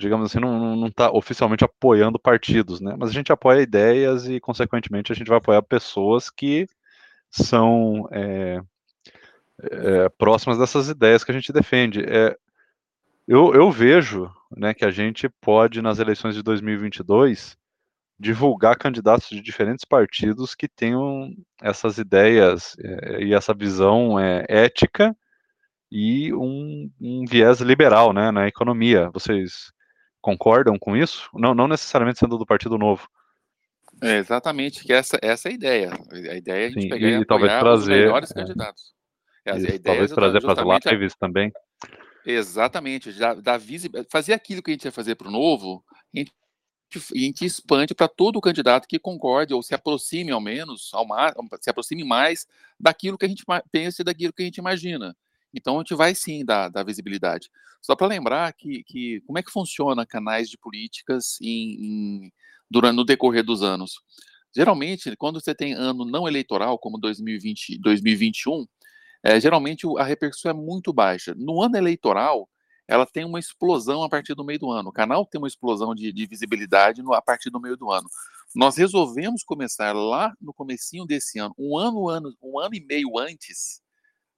[0.00, 2.96] digamos assim, não está oficialmente apoiando partidos, né?
[2.98, 6.66] Mas a gente apoia ideias e, consequentemente, a gente vai apoiar pessoas que
[7.30, 8.60] são é,
[9.62, 12.02] é, próximas dessas ideias que a gente defende.
[12.04, 12.36] É,
[13.26, 17.56] eu, eu vejo né, que a gente pode, nas eleições de 2022,
[18.18, 25.16] divulgar candidatos de diferentes partidos que tenham essas ideias é, e essa visão é, ética
[25.90, 29.10] e um, um, viés liberal né, na economia.
[29.10, 29.72] Vocês
[30.20, 31.30] concordam com isso?
[31.34, 33.08] Não, não necessariamente sendo do Partido Novo.
[34.02, 35.92] É exatamente, que essa, essa é a ideia.
[36.10, 38.94] A ideia é a gente Sim, pegar e, e talvez trazer, os melhores é, candidatos.
[39.56, 41.18] É, isso, talvez trazer para as lives a...
[41.18, 41.52] também.
[42.24, 43.58] Exatamente, já da
[44.10, 45.82] fazer aquilo que a gente ia fazer para o novo,
[46.14, 46.32] a gente,
[46.94, 51.06] a gente expande para todo o candidato que concorde ou se aproxime ao menos, ao
[51.06, 52.46] mar, se aproxime mais
[52.78, 55.16] daquilo que a gente pensa e daquilo que a gente imagina.
[55.52, 57.50] Então a gente vai sim dar, dar visibilidade.
[57.80, 62.32] Só para lembrar que, que como é que funciona canais de políticas em, em,
[62.70, 64.00] durante no decorrer dos anos.
[64.54, 68.66] Geralmente, quando você tem ano não eleitoral, como 2020, 2021,
[69.22, 71.34] é, geralmente a repercussão é muito baixa.
[71.36, 72.48] No ano eleitoral,
[72.88, 74.88] ela tem uma explosão a partir do meio do ano.
[74.88, 78.08] O canal tem uma explosão de, de visibilidade no, a partir do meio do ano.
[78.54, 83.16] Nós resolvemos começar lá no comecinho desse ano, um ano, ano um ano e meio
[83.16, 83.80] antes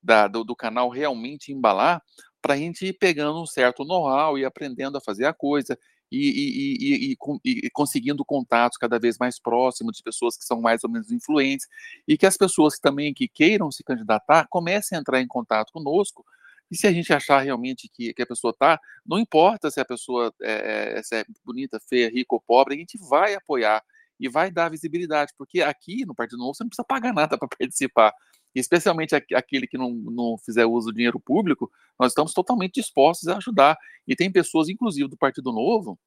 [0.03, 2.03] da, do, do canal realmente embalar,
[2.43, 5.79] para a gente ir pegando um certo know-how e aprendendo a fazer a coisa
[6.13, 10.85] e, e, e, e, conseguindo contatos cada vez mais próximos de pessoas que são mais
[10.85, 11.67] ou menos influentes
[12.07, 16.25] e que as pessoas também que queiram se candidatar comecem a entrar em contato conosco
[16.71, 19.85] e se a gente achar realmente que, que a pessoa está, não importa se a
[19.85, 23.83] pessoa é, é, se é bonita, feia, rica ou pobre, a gente vai apoiar
[24.19, 27.49] e vai dar visibilidade, porque aqui no Partido Novo você não precisa pagar nada para
[27.49, 28.15] participar
[28.61, 33.37] especialmente aquele que não, não fizer uso do dinheiro público, nós estamos totalmente dispostos a
[33.37, 33.77] ajudar.
[34.07, 35.99] E tem pessoas, inclusive do Partido Novo,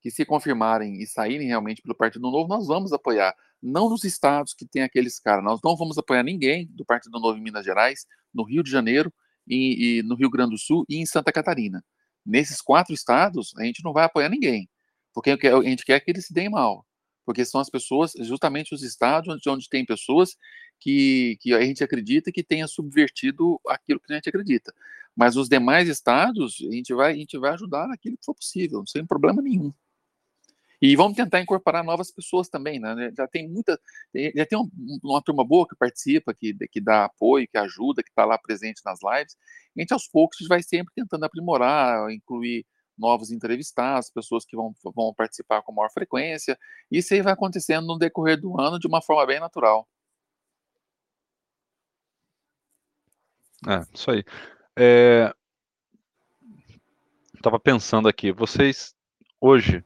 [0.00, 3.34] que se confirmarem e saírem realmente pelo Partido Novo, nós vamos apoiar.
[3.62, 7.38] Não nos estados que tem aqueles caras, nós não vamos apoiar ninguém do Partido Novo
[7.38, 9.12] em Minas Gerais, no Rio de Janeiro,
[9.46, 11.84] e, e no Rio Grande do Sul e em Santa Catarina.
[12.24, 14.68] Nesses quatro estados, a gente não vai apoiar ninguém,
[15.12, 16.86] porque a gente quer que eles se deem mal
[17.30, 20.36] porque são as pessoas, justamente os estados onde, onde tem pessoas
[20.80, 24.74] que, que a gente acredita que tenha subvertido aquilo que a gente acredita.
[25.14, 28.82] Mas os demais estados, a gente vai, a gente vai ajudar naquilo que for possível,
[28.84, 29.72] sem problema nenhum.
[30.82, 33.12] E vamos tentar incorporar novas pessoas também, né?
[33.16, 33.80] Já tem muita,
[34.34, 34.58] já tem
[35.00, 38.82] uma turma boa que participa, que, que dá apoio, que ajuda, que está lá presente
[38.84, 39.36] nas lives.
[39.76, 42.66] A gente aos poucos vai sempre tentando aprimorar, incluir
[43.00, 46.58] novos entrevistados, pessoas que vão, vão participar com maior frequência.
[46.90, 49.88] Isso aí vai acontecendo no decorrer do ano de uma forma bem natural.
[53.66, 54.24] É, isso aí.
[54.76, 55.34] É...
[57.34, 58.94] Estava pensando aqui, vocês
[59.40, 59.82] hoje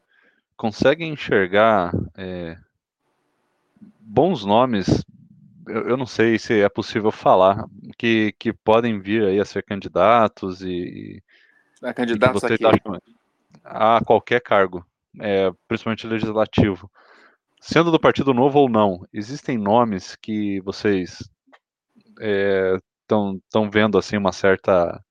[0.56, 2.58] conseguem enxergar é,
[4.00, 5.04] bons nomes,
[5.68, 7.64] eu, eu, não sei se é possível falar,
[7.96, 11.22] que, que podem vir aí a ser candidatos e,
[11.84, 12.64] é, candidatos vocês aqui.
[12.66, 13.00] Acham,
[13.64, 14.84] a qualquer cargo,
[15.20, 16.90] é, principalmente legislativo.
[17.60, 21.18] Sendo do Partido Novo ou não, existem nomes que vocês
[23.00, 25.02] estão é, vendo assim uma certa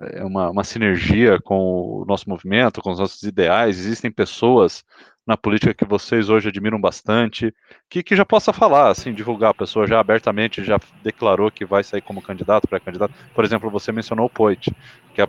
[0.00, 3.78] é, uma, uma sinergia com o nosso movimento, com os nossos ideais.
[3.78, 4.84] Existem pessoas
[5.26, 7.54] na política que vocês hoje admiram bastante,
[7.88, 9.50] que, que já possa falar, assim, divulgar.
[9.50, 13.12] A pessoa já abertamente já declarou que vai sair como candidato, pré-candidato.
[13.34, 14.74] Por exemplo, você mencionou o Poit,
[15.14, 15.28] que é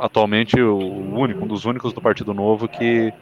[0.00, 0.76] atualmente o
[1.14, 3.12] único, um dos únicos do Partido Novo que,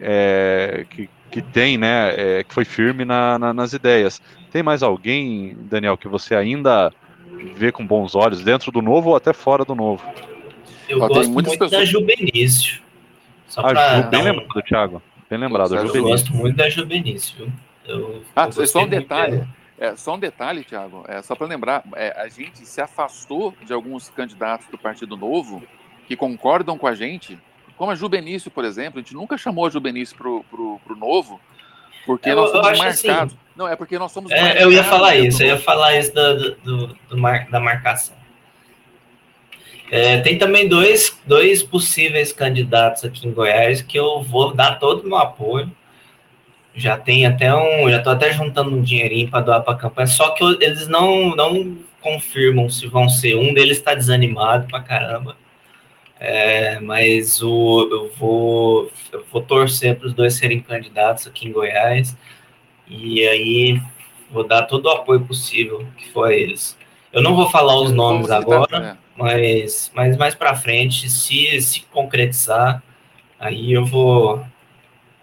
[0.00, 4.20] é, que, que, tem, né, é, que foi firme na, na, nas ideias.
[4.50, 6.92] Tem mais alguém, Daniel, que você ainda
[7.56, 10.04] vê com bons olhos, dentro do Novo ou até fora do Novo?
[10.88, 11.70] Eu Ó, gosto muito pessoas...
[11.70, 12.80] da Jubenício.
[13.48, 14.24] Só a Ju, bem um...
[14.24, 15.02] lembrado, Thiago.
[15.28, 17.52] Bem lembrado, eu, eu gosto muito da Jubenício, viu?
[17.86, 19.42] Eu, ah, eu só um detalhe.
[19.78, 23.72] É, só um detalhe, Thiago, é, só para lembrar, é, a gente se afastou de
[23.72, 25.60] alguns candidatos do Partido Novo
[26.12, 27.38] que concordam com a gente,
[27.74, 31.40] como a Jubenício, por exemplo, a gente nunca chamou a Jubenício pro, pro, pro novo,
[32.04, 33.32] porque eu, nós somos marcados.
[33.32, 36.12] Assim, não, é porque nós somos é, Eu ia falar isso, eu ia falar isso
[36.12, 38.14] do, do, do mar, da marcação.
[39.90, 45.04] É, tem também dois, dois possíveis candidatos aqui em Goiás que eu vou dar todo
[45.04, 45.70] o meu apoio.
[46.74, 50.06] Já tem até um, já estou até juntando um dinheirinho para doar para a campanha,
[50.06, 53.34] só que eu, eles não, não confirmam se vão ser.
[53.34, 55.36] Um deles está desanimado para caramba.
[56.24, 61.52] É, mas o, eu, vou, eu vou torcer para os dois serem candidatos aqui em
[61.52, 62.16] Goiás
[62.86, 63.82] e aí
[64.30, 66.78] vou dar todo o apoio possível que for a eles.
[67.12, 72.80] Eu não vou falar os nomes agora, mas, mas mais para frente, se se concretizar,
[73.36, 74.46] aí eu vou.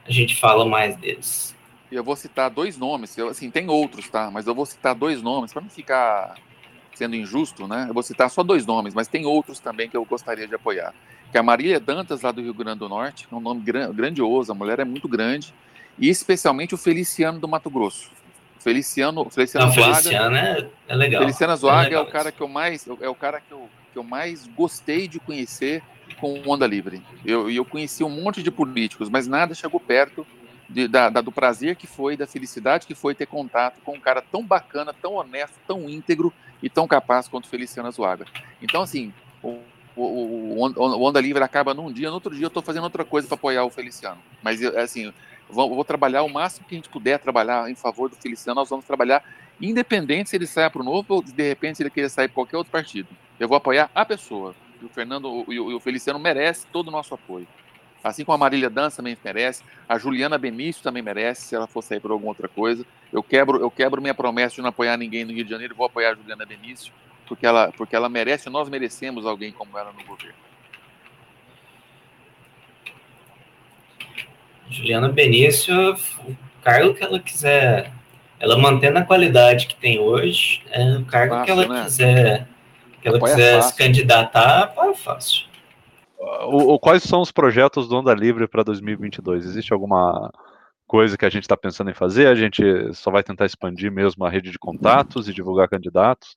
[0.06, 1.56] A gente fala mais deles.
[1.90, 4.30] Eu vou citar dois nomes, eu, assim, tem outros, tá?
[4.30, 6.36] Mas eu vou citar dois nomes para não ficar
[7.00, 7.86] sendo injusto, né?
[7.88, 10.94] Eu vou citar só dois nomes, mas tem outros também que eu gostaria de apoiar.
[11.32, 13.62] Que é a Marília Dantas, lá do Rio Grande do Norte, é um nome
[13.94, 15.54] grandioso, a mulher é muito grande,
[15.98, 18.12] e especialmente o Feliciano do Mato Grosso.
[18.60, 19.96] Feliciano, Feliciano Não, Zuaga.
[19.96, 21.22] Feliciano é, é legal.
[21.22, 23.98] Feliciano Zuaga é, é, o cara que eu mais, é o cara que eu, que
[23.98, 25.82] eu mais gostei de conhecer
[26.20, 27.02] com o Onda Livre.
[27.26, 30.28] Eu, eu conheci um monte de políticos, mas nada chegou perto
[30.70, 34.00] de, da, da, do prazer que foi, da felicidade que foi ter contato com um
[34.00, 38.26] cara tão bacana, tão honesto, tão íntegro e tão capaz quanto Feliciano Zuaga.
[38.62, 39.12] Então, assim,
[39.42, 39.58] o,
[39.96, 43.28] o, o, Onda Livre acaba num dia, no outro dia eu estou fazendo outra coisa
[43.28, 44.22] para apoiar o Feliciano.
[44.44, 45.12] Mas, assim,
[45.50, 48.70] vou, vou, trabalhar o máximo que a gente puder trabalhar em favor do Feliciano, nós
[48.70, 49.24] vamos trabalhar
[49.60, 52.36] independente se ele saia para o Novo ou, de repente, se ele queira sair para
[52.36, 53.10] qualquer outro partido.
[53.40, 54.56] Eu vou apoiar a pessoa.
[54.82, 57.48] O Fernando e o, o Feliciano merece todo o nosso apoio.
[58.04, 61.84] Assim como a Marília Dança também merece, a Juliana Benício também merece, se ela for
[61.84, 62.86] sair por alguma outra coisa.
[63.12, 65.86] Eu quebro, eu quebro minha promessa de não apoiar ninguém no Rio de Janeiro, vou
[65.86, 66.94] apoiar a Juliana Benício,
[67.28, 70.38] porque ela, porque ela merece, nós merecemos alguém como ela no governo.
[74.70, 77.92] Juliana Benício, o cargo que ela quiser,
[78.40, 81.84] ela mantendo a qualidade que tem hoje, é o cargo fácil, que ela né?
[81.84, 82.48] quiser,
[83.02, 85.49] que ela quiser se candidatar, é fácil
[86.20, 89.46] o, o, quais são os projetos do Onda Livre para 2022?
[89.46, 90.32] Existe alguma
[90.86, 92.28] coisa que a gente está pensando em fazer?
[92.28, 92.64] A gente
[92.94, 96.36] só vai tentar expandir mesmo a rede de contatos e divulgar candidatos?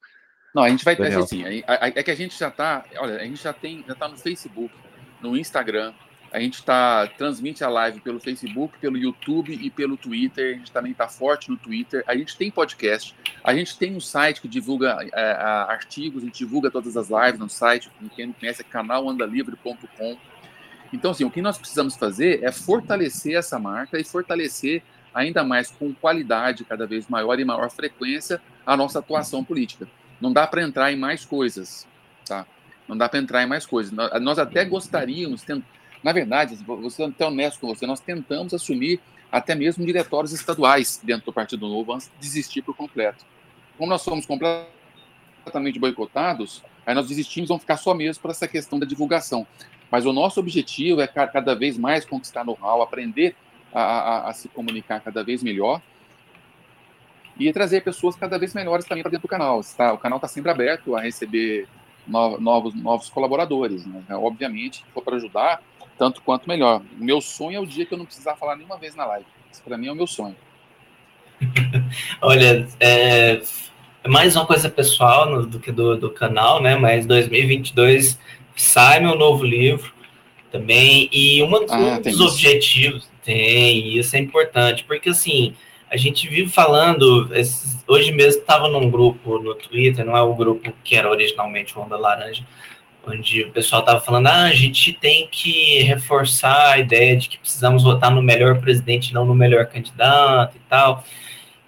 [0.55, 0.95] Não, a gente vai.
[0.95, 1.25] Daniel.
[1.25, 2.85] Assim, é que a gente já está.
[2.99, 4.73] Olha, a gente já tem, já está no Facebook,
[5.21, 5.93] no Instagram,
[6.33, 10.55] a gente está transmite a live pelo Facebook, pelo YouTube e pelo Twitter.
[10.55, 12.03] A gente também está forte no Twitter.
[12.07, 13.15] A gente tem podcast.
[13.45, 15.33] A gente tem um site que divulga é,
[15.69, 16.23] artigos.
[16.23, 17.91] A gente divulga todas as lives no site.
[18.17, 20.17] Quem não conhece é canalandalivre.com.
[20.91, 24.83] Então, assim, o que nós precisamos fazer é fortalecer essa marca e fortalecer
[25.15, 29.87] ainda mais com qualidade cada vez maior e maior frequência a nossa atuação política.
[30.19, 31.87] Não dá para entrar em mais coisas,
[32.25, 32.47] tá?
[32.89, 33.93] Não dá para entrar em mais coisas.
[34.21, 35.43] Nós até gostaríamos,
[36.03, 36.59] na verdade,
[36.91, 39.01] ser até honesto com você, nós tentamos assumir
[39.31, 43.25] até mesmo diretórios estaduais dentro do Partido Novo antes de desistir por completo.
[43.79, 48.79] Como nós fomos completamente boicotados, aí nós desistimos, vamos ficar só mesmo para essa questão
[48.79, 49.47] da divulgação.
[49.91, 53.37] Mas o nosso objetivo é cada vez mais conquistar know-how, aprender
[53.73, 55.81] a, a, a, se comunicar cada vez melhor
[57.39, 59.61] e trazer pessoas cada vez melhores também para dentro do canal.
[59.61, 61.67] Está, o canal está sempre aberto a receber
[62.07, 63.87] novos, novos colaboradores.
[63.87, 64.03] Né?
[64.11, 65.63] Obviamente, se for para ajudar,
[65.99, 66.83] tanto quanto melhor.
[66.99, 69.27] O meu sonho é o dia que eu não precisar falar nenhuma vez na live.
[69.51, 70.37] Isso para mim é o meu sonho.
[72.21, 73.41] Olha, é,
[74.07, 76.77] mais uma coisa pessoal no, do que do, do canal, né?
[76.77, 78.19] Mas 2022
[78.57, 79.93] sai meu novo livro
[80.51, 82.25] também e uma, ah, um dos isso.
[82.25, 85.55] objetivos tem isso é importante porque assim
[85.91, 90.35] a gente vive falando esses, hoje mesmo estava num grupo no Twitter não é o
[90.35, 92.45] grupo que era originalmente o Onda Laranja
[93.07, 97.39] onde o pessoal estava falando, ah, a gente tem que reforçar a ideia de que
[97.39, 101.05] precisamos votar no melhor presidente, não no melhor candidato e tal.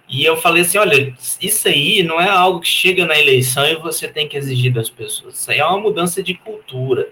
[0.07, 3.75] E eu falei assim, olha, isso aí não é algo que chega na eleição e
[3.75, 5.39] você tem que exigir das pessoas.
[5.39, 7.09] Isso aí é uma mudança de cultura.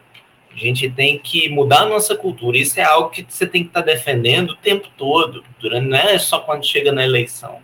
[0.51, 2.57] A gente tem que mudar a nossa cultura.
[2.57, 5.97] Isso é algo que você tem que estar tá defendendo o tempo todo, durante, não
[5.97, 7.57] é só quando chega na eleição.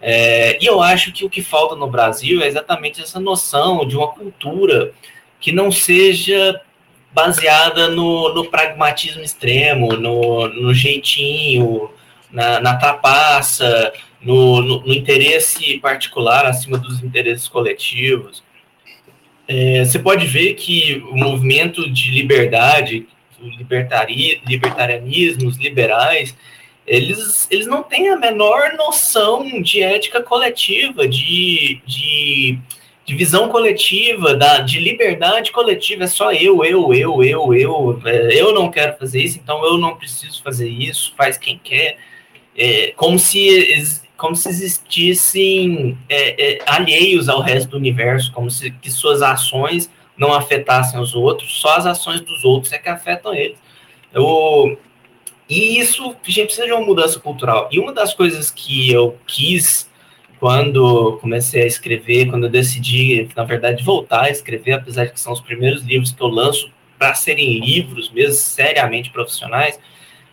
[0.00, 3.96] É, e eu acho que o que falta no Brasil é exatamente essa noção de
[3.96, 4.92] uma cultura
[5.42, 6.58] que não seja
[7.12, 11.90] baseada no, no pragmatismo extremo, no, no jeitinho,
[12.30, 18.42] na, na trapaça, no, no, no, interesse particular acima dos interesses coletivos.
[19.46, 23.06] É, você pode ver que o movimento de liberdade,
[23.40, 26.34] o libertari, libertarianismo, os liberais,
[26.86, 32.58] eles, eles não têm a menor noção de ética coletiva, de, de
[33.04, 38.40] de visão coletiva, da, de liberdade coletiva, é só eu, eu, eu, eu, eu, é,
[38.40, 41.98] eu não quero fazer isso, então eu não preciso fazer isso, faz quem quer,
[42.56, 48.70] é, como, se, como se existissem é, é, alheios ao resto do universo, como se
[48.70, 53.34] que suas ações não afetassem os outros, só as ações dos outros é que afetam
[53.34, 53.58] eles.
[54.12, 54.78] Eu,
[55.48, 57.68] e isso, a gente precisa de uma mudança cultural.
[57.72, 59.90] E uma das coisas que eu quis
[60.42, 65.20] quando comecei a escrever, quando eu decidi, na verdade, voltar a escrever, apesar de que
[65.20, 66.68] são os primeiros livros que eu lanço
[66.98, 69.78] para serem livros mesmo, seriamente profissionais,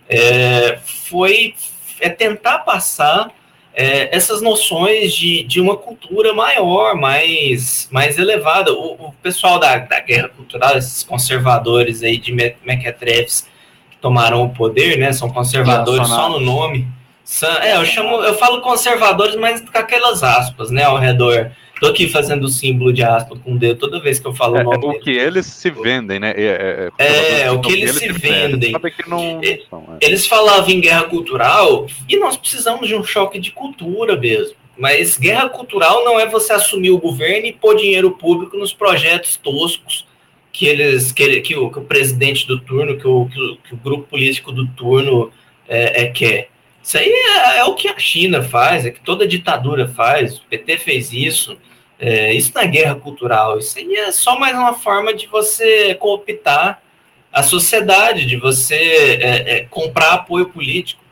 [0.09, 1.53] é, foi
[1.99, 3.31] é tentar passar
[3.71, 8.73] é, essas noções de, de uma cultura maior, mais, mais elevada.
[8.73, 13.47] O, o pessoal da, da guerra cultural, esses conservadores aí de mequetrefes
[13.91, 15.13] que tomaram o poder, né?
[15.13, 16.87] São conservadores só no nome.
[17.61, 21.51] É, eu chamo, eu falo conservadores, mas com aquelas aspas, né, ao redor.
[21.79, 24.57] Tô aqui fazendo o símbolo de aspa com o dedo toda vez que eu falo
[24.57, 24.97] é, o nome.
[24.97, 26.33] O que eles se vendem, né?
[26.35, 28.73] É, é, é o que eles, eles se vendem.
[28.73, 29.59] Que não, é.
[30.01, 34.55] Eles falavam em guerra cultural e nós precisamos de um choque de cultura mesmo.
[34.77, 39.37] Mas guerra cultural não é você assumir o governo e pôr dinheiro público nos projetos
[39.37, 40.05] toscos
[40.51, 43.73] que eles que, que, o, que o presidente do turno, que o, que o, que
[43.73, 45.31] o grupo político do turno
[45.67, 46.48] é, é quer.
[46.81, 50.37] Isso aí é, é, o que a China faz, é que toda ditadura faz.
[50.37, 51.57] O PT fez isso.
[51.99, 56.81] É, isso é guerra cultural, isso aí é só mais uma forma de você cooptar
[57.31, 61.03] a sociedade, de você é, é, comprar apoio político.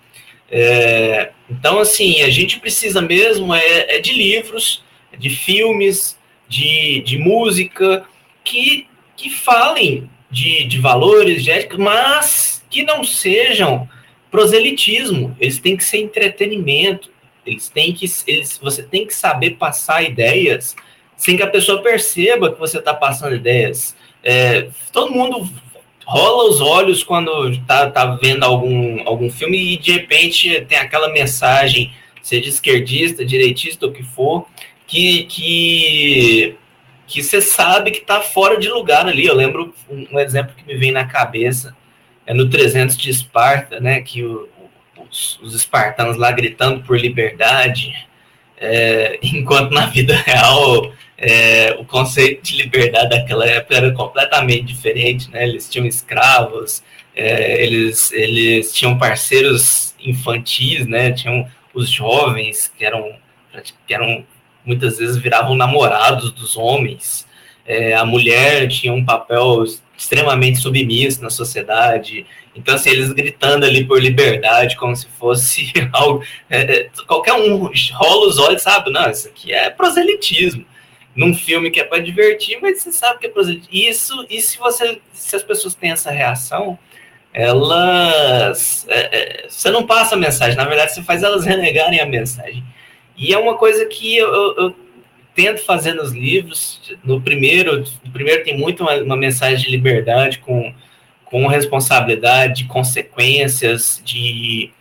[0.50, 4.82] É, então, assim, a gente precisa mesmo é, é de livros,
[5.18, 8.06] de filmes, de, de música,
[8.44, 8.88] que,
[9.18, 13.90] que falem de, de valores, de ética, mas que não sejam
[14.32, 15.36] proselitismo.
[15.40, 17.10] Eles têm que ser entretenimento.
[17.46, 20.76] Eles têm que, eles, você tem que saber passar ideias
[21.16, 23.96] sem que a pessoa perceba que você está passando ideias.
[24.24, 25.50] É, todo mundo
[26.06, 31.10] rola os olhos quando está tá vendo algum, algum filme e de repente tem aquela
[31.10, 34.46] mensagem, seja esquerdista, direitista, o que for,
[34.86, 36.56] que, que,
[37.06, 39.26] que você sabe que está fora de lugar ali.
[39.26, 41.76] Eu lembro um, um, exemplo que me vem na cabeça,
[42.28, 44.48] é no 300 de Esparta, né, que o,
[45.10, 47.96] os, os espartanos lá gritando por liberdade,
[48.58, 55.32] é, enquanto na vida real é, o conceito de liberdade daquela época era completamente diferente,
[55.32, 55.44] né?
[55.44, 56.84] Eles tinham escravos,
[57.16, 61.12] é, eles, eles tinham parceiros infantis, né?
[61.12, 63.16] Tinham os jovens que eram,
[63.88, 64.24] que eram
[64.64, 67.27] muitas vezes viravam namorados dos homens.
[67.68, 69.66] É, a mulher tinha um papel
[69.98, 72.26] extremamente submisso na sociedade.
[72.56, 76.24] Então, assim, eles gritando ali por liberdade, como se fosse algo.
[76.50, 78.90] É, é, qualquer um rola os olhos, sabe?
[78.90, 80.66] Não, isso aqui é proselitismo.
[81.14, 83.74] Num filme que é para divertir, mas você sabe que é proselitismo.
[83.74, 86.80] Isso, e se, você, se as pessoas têm essa reação,
[87.34, 88.86] elas.
[88.88, 89.00] É,
[89.46, 92.64] é, você não passa a mensagem, na verdade, você faz elas renegarem a mensagem.
[93.18, 94.76] E é uma coisa que eu, eu, eu
[95.38, 96.82] tento fazer nos livros.
[97.04, 100.74] No primeiro, no primeiro tem muito uma, uma mensagem de liberdade com,
[101.26, 104.72] com responsabilidade, de consequências, de,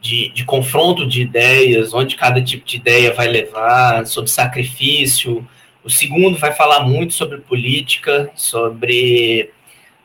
[0.00, 5.44] de, de, confronto de ideias, onde cada tipo de ideia vai levar, sobre sacrifício.
[5.82, 9.50] O segundo vai falar muito sobre política, sobre,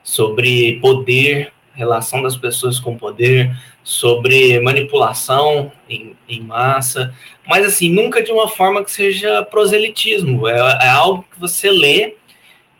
[0.03, 7.13] sobre poder, relação das pessoas com poder, sobre manipulação em, em massa
[7.49, 10.47] mas assim, nunca de uma forma que seja proselitismo.
[10.47, 12.13] É, é, algo que você lê,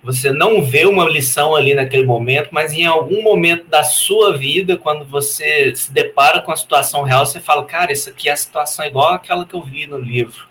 [0.04, 4.78] você não vê uma lição ali naquele momento, mas em algum momento da sua vida,
[4.78, 8.38] quando você se depara com a situação real, você fala, cara, isso aqui é a
[8.38, 10.48] situação igual àquela que eu vi no livro.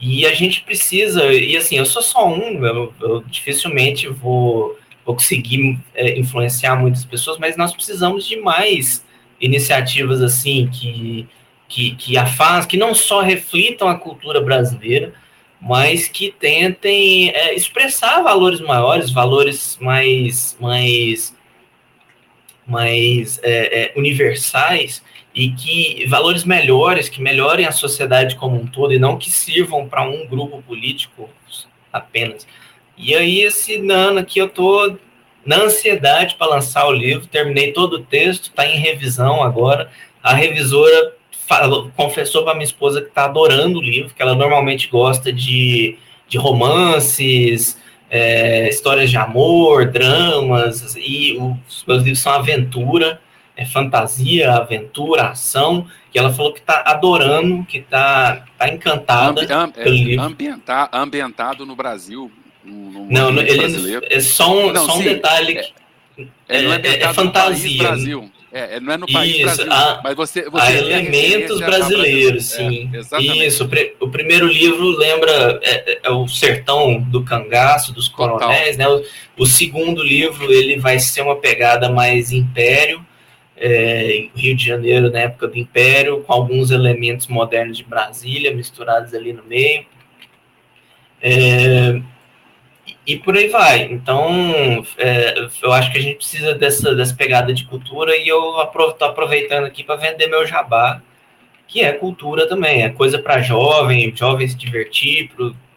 [0.00, 5.14] E a gente precisa, e assim, eu sou só um, eu, eu dificilmente vou, vou
[5.14, 9.02] conseguir é, influenciar muitas pessoas, mas nós precisamos de mais
[9.40, 11.26] iniciativas assim que
[11.68, 12.14] que, que
[12.68, 15.12] que não só reflitam a cultura brasileira,
[15.60, 21.34] mas que tentem é, expressar valores maiores, valores mais, mais,
[22.66, 25.02] mais é, é, universais
[25.34, 29.88] e que valores melhores, que melhorem a sociedade como um todo e não que sirvam
[29.88, 31.28] para um grupo político
[31.92, 32.46] apenas.
[32.96, 34.96] E aí esse ano aqui eu tô
[35.44, 39.90] na ansiedade para lançar o livro, terminei todo o texto, está em revisão agora.
[40.22, 41.14] A revisora
[41.46, 45.96] falou, confessou para minha esposa que está adorando o livro, que ela normalmente gosta de,
[46.28, 47.78] de romances,
[48.10, 53.20] é, histórias de amor, dramas, e os meus livros são aventura,
[53.56, 59.52] é fantasia, aventura, ação, e ela falou que está adorando, que está tá encantada Ambi,
[59.52, 60.24] am, pelo é, livro.
[60.24, 62.30] Ambienta, ambientado no Brasil,
[62.66, 65.58] no, não, ele, é só um, não, só um detalhe.
[66.48, 67.82] É, é, é, é fantasia.
[67.82, 68.30] Brasil.
[68.56, 72.44] É, é, não é no país Isso, Brasil, a, mas você, você há elementos brasileiros,
[72.46, 72.90] sim.
[73.12, 73.68] É, Isso,
[74.00, 78.88] o primeiro livro lembra é, é, o sertão do cangaço, dos coronéis, né?
[78.88, 79.02] O,
[79.36, 83.04] o, segundo livro ele vai ser uma pegada mais império,
[83.58, 89.12] é, Rio de Janeiro na época do império, com alguns elementos modernos de Brasília misturados
[89.12, 89.84] ali no meio.
[91.20, 92.00] É,
[93.06, 93.82] e por aí vai.
[93.84, 98.60] Então, é, eu acho que a gente precisa dessa, dessa pegada de cultura e eu
[98.60, 101.00] estou aproveitando aqui para vender meu jabá.
[101.68, 105.30] que é cultura também, é coisa para jovem, jovem se divertir,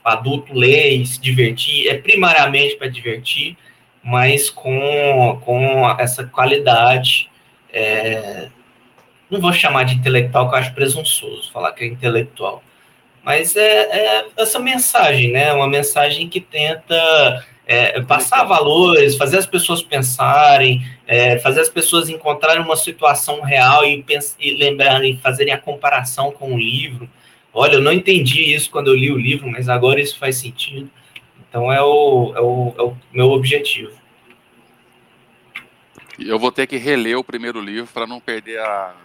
[0.03, 3.57] para adulto ler e se divertir, é primariamente para divertir,
[4.03, 7.29] mas com, com essa qualidade.
[7.71, 8.49] É,
[9.29, 12.63] não vou chamar de intelectual, que eu acho presunçoso falar que é intelectual,
[13.23, 15.51] mas é, é essa mensagem, né?
[15.53, 22.09] Uma mensagem que tenta é, passar valores, fazer as pessoas pensarem, é, fazer as pessoas
[22.09, 24.03] encontrarem uma situação real e,
[24.39, 27.07] e lembrarem, fazerem a comparação com o livro.
[27.53, 30.89] Olha, eu não entendi isso quando eu li o livro, mas agora isso faz sentido.
[31.47, 33.91] Então é o, é o, é o meu objetivo.
[36.17, 38.95] Eu vou ter que reler o primeiro livro para não perder a.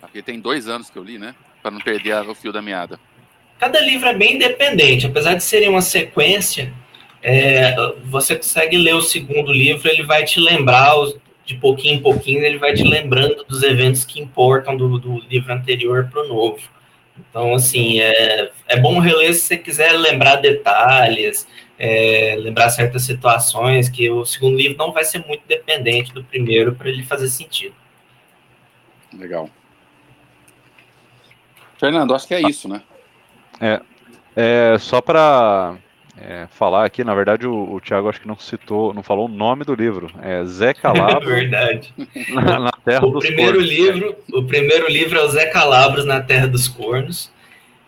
[0.00, 1.34] Porque tem dois anos que eu li, né?
[1.62, 2.98] Para não perder o fio da meada.
[3.58, 6.72] Cada livro é bem independente, apesar de serem uma sequência
[7.28, 7.74] é,
[8.04, 10.94] você consegue ler o segundo livro, ele vai te lembrar,
[11.44, 15.52] de pouquinho em pouquinho, ele vai te lembrando dos eventos que importam do, do livro
[15.52, 16.60] anterior para o novo.
[17.18, 23.88] Então, assim, é, é bom reler se você quiser lembrar detalhes, é, lembrar certas situações,
[23.88, 27.74] que o segundo livro não vai ser muito dependente do primeiro para ele fazer sentido.
[29.12, 29.50] Legal.
[31.76, 32.82] Fernando, acho que é isso, né?
[33.60, 33.80] É,
[34.34, 35.74] é só para
[36.18, 39.28] é, falar aqui, na verdade o, o Thiago acho que não citou, não falou o
[39.28, 40.10] nome do livro.
[40.22, 41.26] É Zé Calabro.
[41.28, 41.92] verdade.
[42.30, 43.70] Na, na Terra o dos primeiro Cornos.
[43.70, 47.30] livro, o primeiro livro é o Zé Calabros na Terra dos Cornos.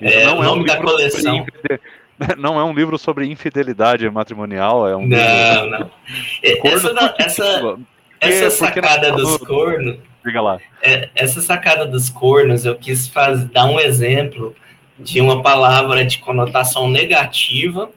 [0.01, 1.39] É, não o é um nome da coleção.
[1.39, 1.81] sobre
[2.37, 5.17] Não é um livro sobre infidelidade matrimonial, é um Não,
[5.65, 5.71] livro.
[5.71, 5.91] não.
[6.43, 7.79] É, Essa, essa,
[8.21, 10.59] essa sacada dos cornos, Diga lá.
[10.83, 14.53] é, essa sacada dos cornos, eu quis faz, dar um exemplo
[14.99, 17.91] de uma palavra de conotação negativa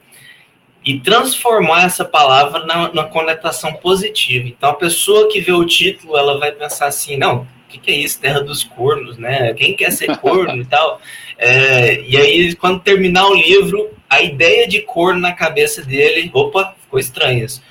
[0.84, 4.48] e transformar essa palavra na, na conotação positiva.
[4.48, 7.90] Então, a pessoa que vê o título, ela vai pensar assim, não, o que, que
[7.90, 9.54] é isso, Terra dos Cornos, né?
[9.54, 11.00] Quem quer ser corno e tal?
[11.38, 16.74] É, e aí, quando terminar o livro, a ideia de corno na cabeça dele, opa,
[16.82, 17.62] ficou estranho isso.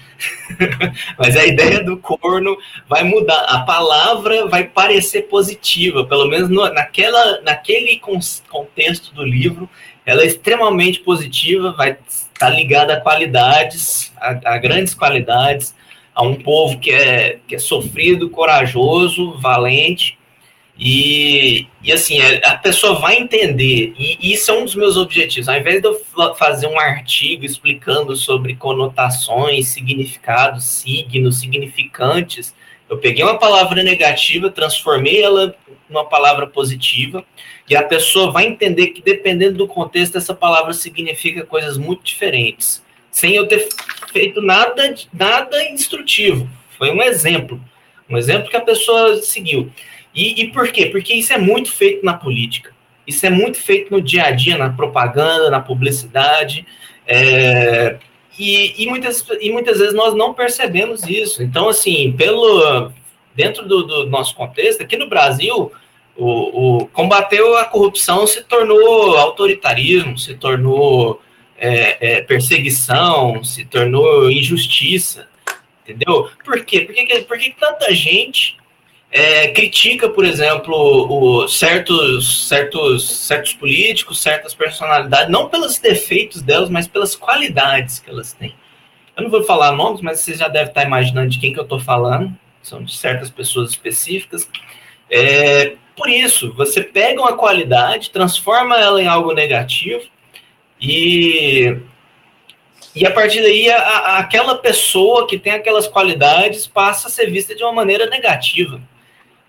[1.18, 2.57] Mas a ideia do corno
[2.88, 3.45] vai mudar.
[3.45, 8.02] A palavra vai parecer positiva, pelo menos no, naquela, naquele
[8.49, 9.69] contexto do livro,
[10.06, 15.76] ela é extremamente positiva, vai estar ligada a qualidades, a, a grandes qualidades,
[16.14, 20.18] a um povo que é, que é sofrido, corajoso, valente.
[20.84, 25.48] E, e assim, é, a pessoa vai entender, e isso é um dos meus objetivos.
[25.48, 32.56] Ao invés de eu fa- fazer um artigo explicando sobre conotações, significados, signos, significantes,
[32.90, 35.56] eu peguei uma palavra negativa, transformei ela
[35.88, 37.24] numa palavra positiva,
[37.70, 42.84] e a pessoa vai entender que, dependendo do contexto, essa palavra significa coisas muito diferentes,
[43.12, 43.70] sem eu ter
[44.12, 46.49] feito nada, nada instrutivo.
[46.76, 47.62] Foi um exemplo,
[48.10, 49.72] um exemplo que a pessoa seguiu.
[50.14, 50.88] E, e por quê?
[50.88, 52.72] Porque isso é muito feito na política.
[53.06, 56.66] Isso é muito feito no dia a dia, na propaganda, na publicidade.
[57.08, 57.98] é,
[58.38, 61.44] e, e muitas, e muitas vezes nós não percebemos isso.
[61.44, 62.92] Então, assim, pelo
[63.36, 65.72] dentro do, do nosso contexto, aqui no Brasil,
[66.16, 71.22] o, o combateu a corrupção se tornou autoritarismo, se tornou
[71.58, 75.28] é, é, perseguição, se tornou injustiça,
[75.84, 76.30] entendeu?
[76.44, 76.82] Por quê?
[76.82, 78.58] Por que, por que tanta gente
[79.12, 86.70] é, critica, por exemplo, o, certos, certos, certos políticos, certas personalidades, não pelos defeitos delas,
[86.70, 88.56] mas pelas qualidades que elas têm.
[89.18, 91.64] Eu não vou falar nomes, mas você já deve estar imaginando de quem que eu
[91.64, 92.34] estou falando.
[92.64, 94.50] São de certas pessoas específicas.
[95.10, 100.04] É, por isso, você pega uma qualidade, transforma ela em algo negativo
[100.80, 101.78] e
[102.94, 107.30] e a partir daí, a, a- aquela pessoa que tem aquelas qualidades passa a ser
[107.32, 108.82] vista de uma maneira negativa.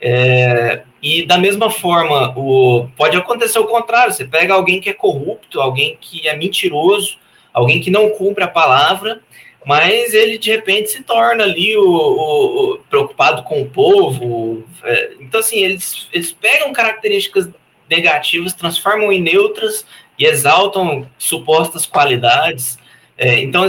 [0.04, 4.92] É, e da mesma forma, o, pode acontecer o contrário: você pega alguém que é
[4.92, 7.18] corrupto, alguém que é mentiroso,
[7.52, 9.20] alguém que não cumpre a palavra,
[9.64, 14.64] mas ele de repente se torna ali o, o- o preocupado com o povo.
[14.82, 17.48] é, então, assim, eles, eles pegam características
[17.88, 19.86] negativas, transformam em neutras
[20.18, 22.76] e exaltam supostas qualidades.
[23.16, 23.64] É, então,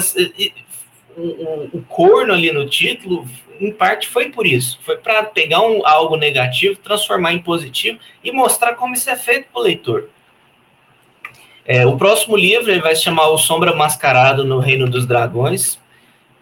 [1.21, 3.27] o- o corno ali no título,
[3.59, 4.79] em parte, foi por isso.
[4.83, 9.47] Foi para pegar um, algo negativo, transformar em positivo e mostrar como isso é feito
[9.51, 10.09] para o leitor.
[11.65, 15.79] É, o próximo livro ele vai se chamar O Sombra Mascarado no Reino dos Dragões.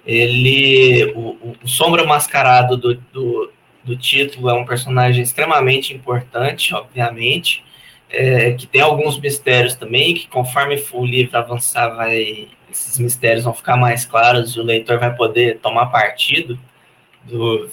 [0.06, 3.52] Ele, o, o- o Sombra Mascarado do, do,
[3.84, 7.64] do título é um personagem extremamente importante, obviamente,
[8.10, 13.54] é, que tem alguns mistérios também, que conforme o livro avançar, vai, esses mistérios vão
[13.54, 16.60] ficar mais claros o leitor vai poder tomar partido
[17.24, 17.70] do,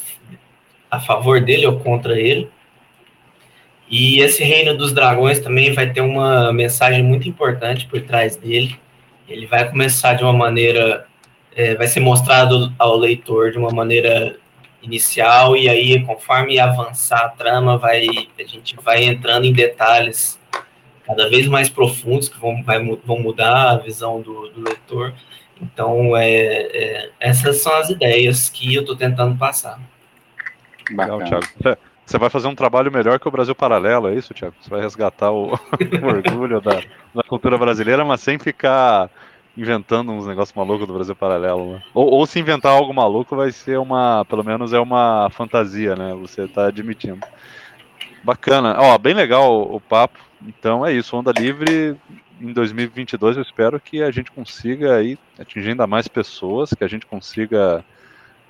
[0.91, 2.49] a favor dele ou contra ele.
[3.91, 8.79] E esse Reino dos Dragões também vai ter uma mensagem muito importante por trás dele.
[9.27, 11.07] Ele vai começar de uma maneira,
[11.57, 14.37] é, vai ser mostrado ao leitor de uma maneira
[14.83, 18.07] inicial e aí conforme avançar a trama vai
[18.39, 20.38] a gente vai entrando em detalhes
[21.09, 25.13] cada vez mais profundos que vão, vai, vão mudar a visão do, do leitor
[25.61, 29.81] então é, é, essas são as ideias que eu estou tentando passar
[30.91, 31.47] Legal, Thiago.
[32.09, 34.55] Você vai fazer um trabalho melhor que o Brasil Paralelo, é isso, Thiago?
[34.63, 36.81] Você vai resgatar o, o orgulho da,
[37.15, 39.11] da cultura brasileira, mas sem ficar
[39.55, 41.83] inventando uns negócios malucos do Brasil Paralelo, né?
[41.93, 46.15] ou, ou, se inventar algo maluco, vai ser uma, pelo menos é uma fantasia, né?
[46.15, 47.27] Você está admitindo.
[48.23, 48.77] Bacana.
[48.79, 50.19] Ó, bem legal o, o, papo.
[50.47, 51.97] Então é isso, Onda Livre
[52.41, 56.89] em 2022 eu espero que a gente consiga aí atingir ainda mais pessoas, que a
[56.89, 57.85] gente consiga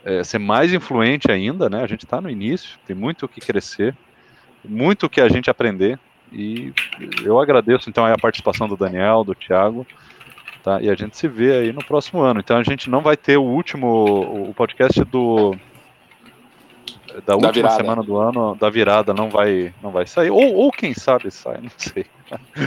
[0.05, 1.82] é, ser mais influente ainda, né?
[1.82, 3.97] A gente está no início, tem muito o que crescer,
[4.65, 5.98] muito o que a gente aprender.
[6.31, 6.73] E
[7.24, 9.86] eu agradeço então a participação do Daniel, do Thiago.
[10.62, 10.82] Tá?
[10.82, 12.40] E a gente se vê aí no próximo ano.
[12.40, 15.56] Então a gente não vai ter o último, o podcast do
[17.09, 17.77] da, da última virada.
[17.77, 20.31] semana do ano, da virada, não vai, não vai sair.
[20.31, 22.07] Ou, ou quem sabe sai, não sei.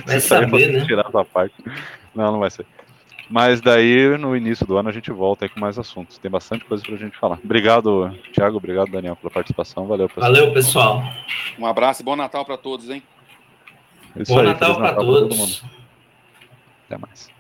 [0.06, 0.86] Vai Se saber, né?
[0.86, 1.56] Tirar da parte.
[2.14, 2.66] Não, não vai ser.
[3.30, 6.18] Mas daí, no início do ano, a gente volta aí com mais assuntos.
[6.18, 7.40] Tem bastante coisa pra gente falar.
[7.42, 8.58] Obrigado, Thiago.
[8.58, 9.88] Obrigado, Daniel, pela participação.
[9.88, 10.34] Valeu, pessoal.
[10.34, 11.04] Valeu, pessoal.
[11.58, 13.02] Um abraço e bom Natal para todos, hein?
[14.18, 15.64] Isso bom aí, Natal para todos.
[16.88, 17.31] Até mais.